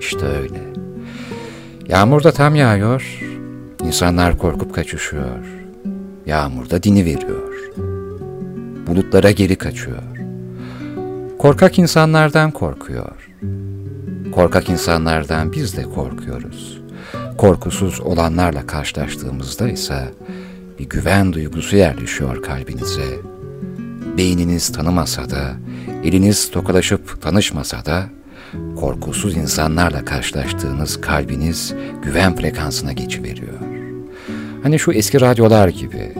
İşte 0.00 0.26
öyle. 0.26 0.60
Yağmur 1.88 2.24
da 2.24 2.32
tam 2.32 2.54
yağıyor, 2.54 3.20
insanlar 3.84 4.38
korkup 4.38 4.74
kaçışıyor. 4.74 5.44
Yağmur 6.26 6.70
da 6.70 6.82
dini 6.82 7.04
veriyor. 7.04 7.52
Bulutlara 8.86 9.30
geri 9.30 9.56
kaçıyor. 9.56 10.02
Korkak 11.38 11.78
insanlardan 11.78 12.50
korkuyor. 12.50 13.25
Korkak 14.36 14.68
insanlardan 14.68 15.52
biz 15.52 15.76
de 15.76 15.82
korkuyoruz. 15.82 16.80
Korkusuz 17.38 18.00
olanlarla 18.00 18.66
karşılaştığımızda 18.66 19.68
ise 19.68 20.14
bir 20.78 20.88
güven 20.88 21.32
duygusu 21.32 21.76
yerleşiyor 21.76 22.42
kalbinize. 22.42 23.20
Beyniniz 24.16 24.72
tanımasa 24.72 25.30
da, 25.30 25.52
eliniz 26.04 26.50
tokalaşıp 26.50 27.22
tanışmasa 27.22 27.84
da, 27.84 28.04
korkusuz 28.76 29.36
insanlarla 29.36 30.04
karşılaştığınız 30.04 31.00
kalbiniz 31.00 31.74
güven 32.02 32.36
frekansına 32.36 32.92
geçiveriyor. 32.92 33.58
Hani 34.62 34.78
şu 34.78 34.92
eski 34.92 35.20
radyolar 35.20 35.68
gibi, 35.68 36.12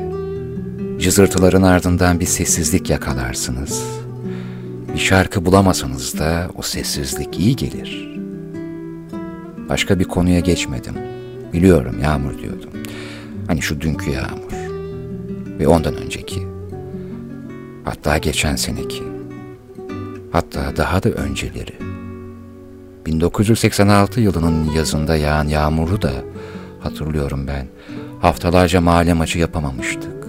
cızırtıların 1.00 1.62
ardından 1.62 2.20
bir 2.20 2.26
sessizlik 2.26 2.90
yakalarsınız. 2.90 3.95
Bir 4.96 5.00
şarkı 5.00 5.44
bulamasanız 5.44 6.18
da 6.18 6.48
o 6.54 6.62
sessizlik 6.62 7.38
iyi 7.38 7.56
gelir. 7.56 8.18
Başka 9.68 9.98
bir 9.98 10.04
konuya 10.04 10.40
geçmedim. 10.40 10.94
Biliyorum 11.52 11.96
yağmur 12.02 12.38
diyordum. 12.38 12.70
Hani 13.46 13.62
şu 13.62 13.80
dünkü 13.80 14.10
yağmur. 14.10 14.52
Ve 15.58 15.68
ondan 15.68 15.96
önceki. 15.96 16.46
Hatta 17.84 18.18
geçen 18.18 18.56
seneki. 18.56 19.02
Hatta 20.32 20.76
daha 20.76 21.02
da 21.02 21.08
önceleri. 21.08 21.74
1986 23.06 24.20
yılının 24.20 24.70
yazında 24.70 25.16
yağan 25.16 25.48
yağmuru 25.48 26.02
da 26.02 26.12
hatırlıyorum 26.80 27.46
ben. 27.46 27.66
Haftalarca 28.20 28.80
mahalle 28.80 29.12
maçı 29.12 29.38
yapamamıştık. 29.38 30.26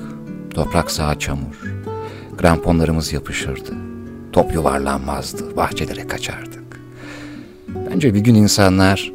Toprak 0.53 0.91
sağa 0.91 1.19
çamur. 1.19 1.61
Gramponlarımız 2.37 3.13
yapışırdı. 3.13 3.86
Top 4.37 4.53
yuvarlanmazdı. 4.53 5.55
Bahçelere 5.55 6.07
kaçardık. 6.07 6.79
Bence 7.67 8.13
bir 8.13 8.19
gün 8.19 8.35
insanlar 8.35 9.11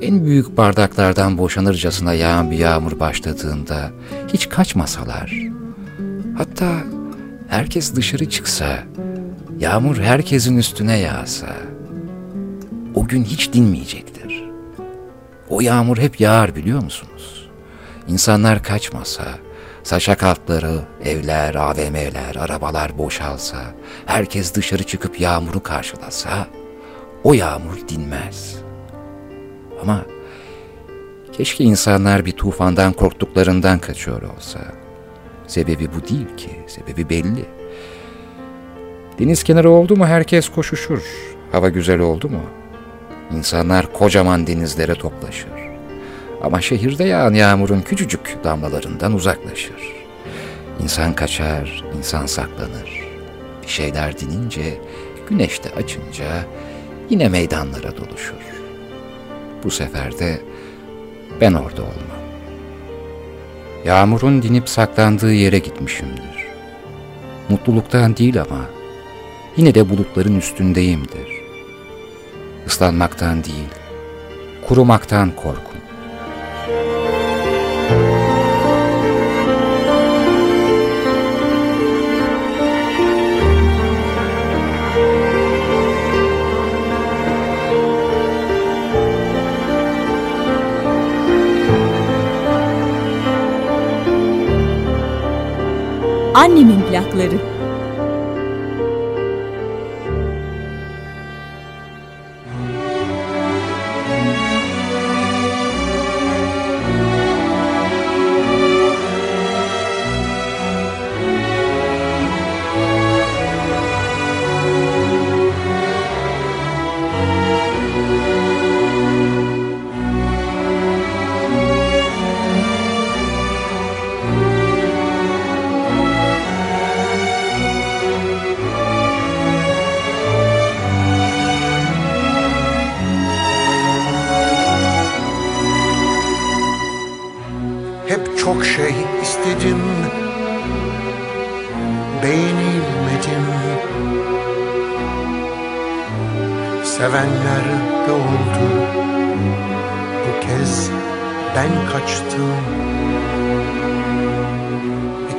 en 0.00 0.24
büyük 0.24 0.56
bardaklardan 0.56 1.38
boşanırcasına 1.38 2.12
yağan 2.12 2.50
bir 2.50 2.58
yağmur 2.58 3.00
başladığında 3.00 3.90
hiç 4.32 4.48
kaçmasalar, 4.48 5.34
hatta 6.38 6.72
herkes 7.48 7.94
dışarı 7.94 8.30
çıksa, 8.30 8.78
yağmur 9.58 9.96
herkesin 9.96 10.56
üstüne 10.56 10.98
yağsa, 10.98 11.56
o 12.94 13.06
gün 13.06 13.24
hiç 13.24 13.52
dinmeyecektir. 13.52 14.44
O 15.48 15.60
yağmur 15.60 15.98
hep 15.98 16.20
yağar 16.20 16.56
biliyor 16.56 16.82
musunuz? 16.82 17.48
İnsanlar 18.06 18.62
kaçmasa, 18.62 19.24
saçak 19.88 20.22
altları, 20.22 20.80
evler, 21.04 21.54
AVM'ler, 21.54 22.36
arabalar 22.36 22.98
boşalsa, 22.98 23.56
herkes 24.06 24.54
dışarı 24.54 24.82
çıkıp 24.82 25.20
yağmuru 25.20 25.62
karşılasa, 25.62 26.46
o 27.24 27.34
yağmur 27.34 27.88
dinmez. 27.88 28.56
Ama 29.82 30.04
keşke 31.32 31.64
insanlar 31.64 32.24
bir 32.24 32.32
tufandan 32.32 32.92
korktuklarından 32.92 33.78
kaçıyor 33.78 34.22
olsa. 34.22 34.60
Sebebi 35.46 35.88
bu 35.94 36.08
değil 36.08 36.36
ki, 36.36 36.50
sebebi 36.66 37.08
belli. 37.08 37.44
Deniz 39.18 39.42
kenarı 39.42 39.70
oldu 39.70 39.96
mu 39.96 40.06
herkes 40.06 40.48
koşuşur. 40.48 41.02
Hava 41.52 41.68
güzel 41.68 42.00
oldu 42.00 42.28
mu? 42.28 42.42
İnsanlar 43.30 43.92
kocaman 43.92 44.46
denizlere 44.46 44.94
toplaşır. 44.94 45.57
Ama 46.42 46.60
şehirde 46.60 47.04
yağan 47.04 47.34
yağmurun 47.34 47.80
küçücük 47.80 48.36
damlalarından 48.44 49.14
uzaklaşır. 49.14 49.92
İnsan 50.82 51.14
kaçar, 51.14 51.84
insan 51.98 52.26
saklanır. 52.26 53.08
Bir 53.62 53.68
şeyler 53.68 54.18
dinince, 54.18 54.80
güneş 55.28 55.64
de 55.64 55.68
açınca 55.70 56.26
yine 57.10 57.28
meydanlara 57.28 57.96
doluşur. 57.96 58.34
Bu 59.64 59.70
sefer 59.70 60.18
de 60.18 60.40
ben 61.40 61.52
orada 61.52 61.82
olmam. 61.82 62.18
Yağmurun 63.84 64.42
dinip 64.42 64.68
saklandığı 64.68 65.32
yere 65.32 65.58
gitmişimdir. 65.58 66.46
Mutluluktan 67.48 68.16
değil 68.16 68.40
ama 68.40 68.60
yine 69.56 69.74
de 69.74 69.90
bulutların 69.90 70.38
üstündeyimdir. 70.38 71.28
Islanmaktan 72.66 73.44
değil, 73.44 73.68
kurumaktan 74.68 75.30
korkun. 75.36 75.67
Annemin 96.38 96.80
plakları. 96.90 97.57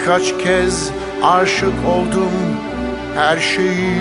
Birkaç 0.09 0.43
kez 0.43 0.91
aşık 1.23 1.85
oldum 1.87 2.31
Her 3.15 3.37
şeyi 3.37 3.95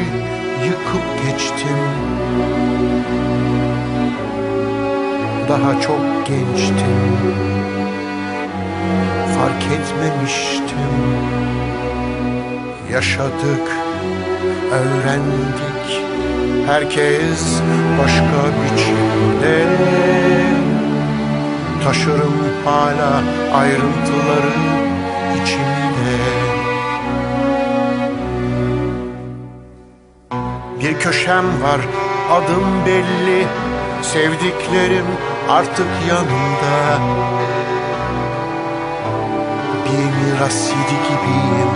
yıkıp 0.65 1.27
geçtim. 1.27 1.79
Daha 5.49 5.81
çok 5.81 6.27
gençtim 6.27 7.19
fark 9.37 9.63
etmemiştim. 9.63 10.93
Yaşadık, 12.93 13.69
öğrendik 14.73 16.03
Herkes 16.67 17.61
başka 18.03 18.45
biçimde. 18.63 19.65
Taşırım 21.85 22.35
hala 22.65 23.23
ayrıntıları 23.55 24.88
Bir 30.80 30.99
köşem 30.99 31.62
var 31.62 31.80
adım 32.32 32.86
belli 32.86 33.46
Sevdiklerim 34.03 35.07
artık 35.49 35.86
yanımda. 36.09 36.99
Bir 39.84 40.32
miras 40.32 40.70
yedi 40.70 41.03
gibiyim 41.03 41.72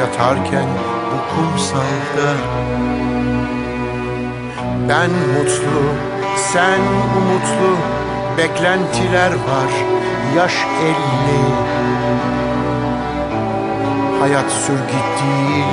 Yatarken 0.00 0.68
bu 1.10 1.34
kumsalda. 1.34 2.34
Ben 4.88 5.10
mutlu, 5.10 5.82
sen 6.36 6.80
umutlu 7.16 7.76
Beklentiler 8.38 9.30
var, 9.30 9.70
yaş 10.36 10.54
elli 10.82 11.40
Hayat 14.28 14.50
sürgüt 14.50 15.08
değil 15.20 15.64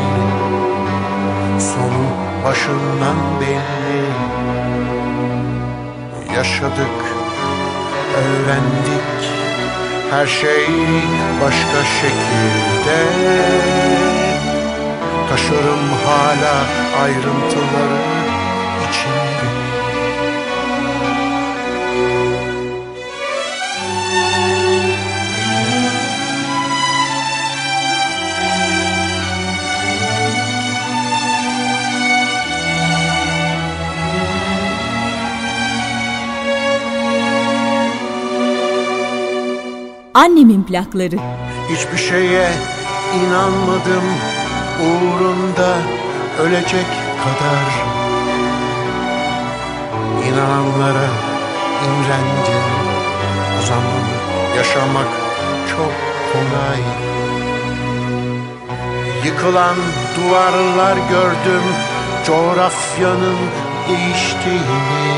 Sonu 1.60 2.06
başından 2.46 3.16
belli 3.42 4.06
Yaşadık, 6.36 6.98
öğrendik. 8.18 9.32
Her 10.12 10.28
şey 10.28 10.68
başka 11.42 11.84
şekilde. 12.02 12.98
Taşırım 15.30 15.90
hala 16.06 16.66
ayrıntıları 17.04 18.02
içimde 18.90 19.55
Annemin 40.16 40.64
plakları. 40.64 41.16
Hiçbir 41.70 41.98
şeye 41.98 42.50
inanmadım 43.16 44.04
uğrunda 44.82 45.78
ölecek 46.40 46.86
kadar. 47.24 47.72
İnananlara 50.28 51.08
imrendim. 51.86 52.64
O 53.60 53.66
zaman 53.66 54.04
yaşamak 54.58 55.08
çok 55.70 55.94
kolay. 56.34 56.82
Yıkılan 59.26 59.76
duvarlar 60.18 60.98
gördüm 61.10 61.64
coğrafyanın 62.26 63.38
değiştiğini. 63.90 65.16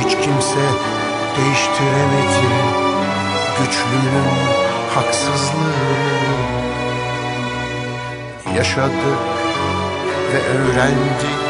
Hiç 0.00 0.10
kimse 0.10 0.60
değiştiremedi 1.36 2.48
güçlünün 3.58 4.30
haksızlığı. 4.94 5.90
Yaşadık 8.56 9.20
ve 10.32 10.38
öğrendik 10.38 11.40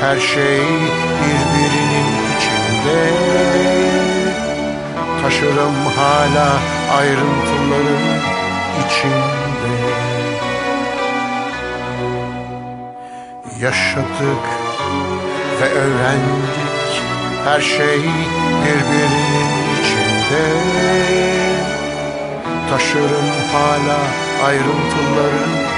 Her 0.00 0.20
şey 0.20 0.60
birbirinin 1.20 2.08
içinde. 2.36 3.10
Taşırım 5.22 5.86
hala 5.96 6.58
ayrıntıları 6.98 7.98
içinde. 8.86 9.72
Yaşadık 13.60 14.44
ve 15.60 15.70
öğrendik 15.70 16.67
Her 17.48 17.60
şey 17.60 17.98
birbirinin 18.64 19.48
içinde. 19.80 20.44
Taşırım 22.70 23.28
hala 23.52 23.98
ayrıntıları. 24.44 25.77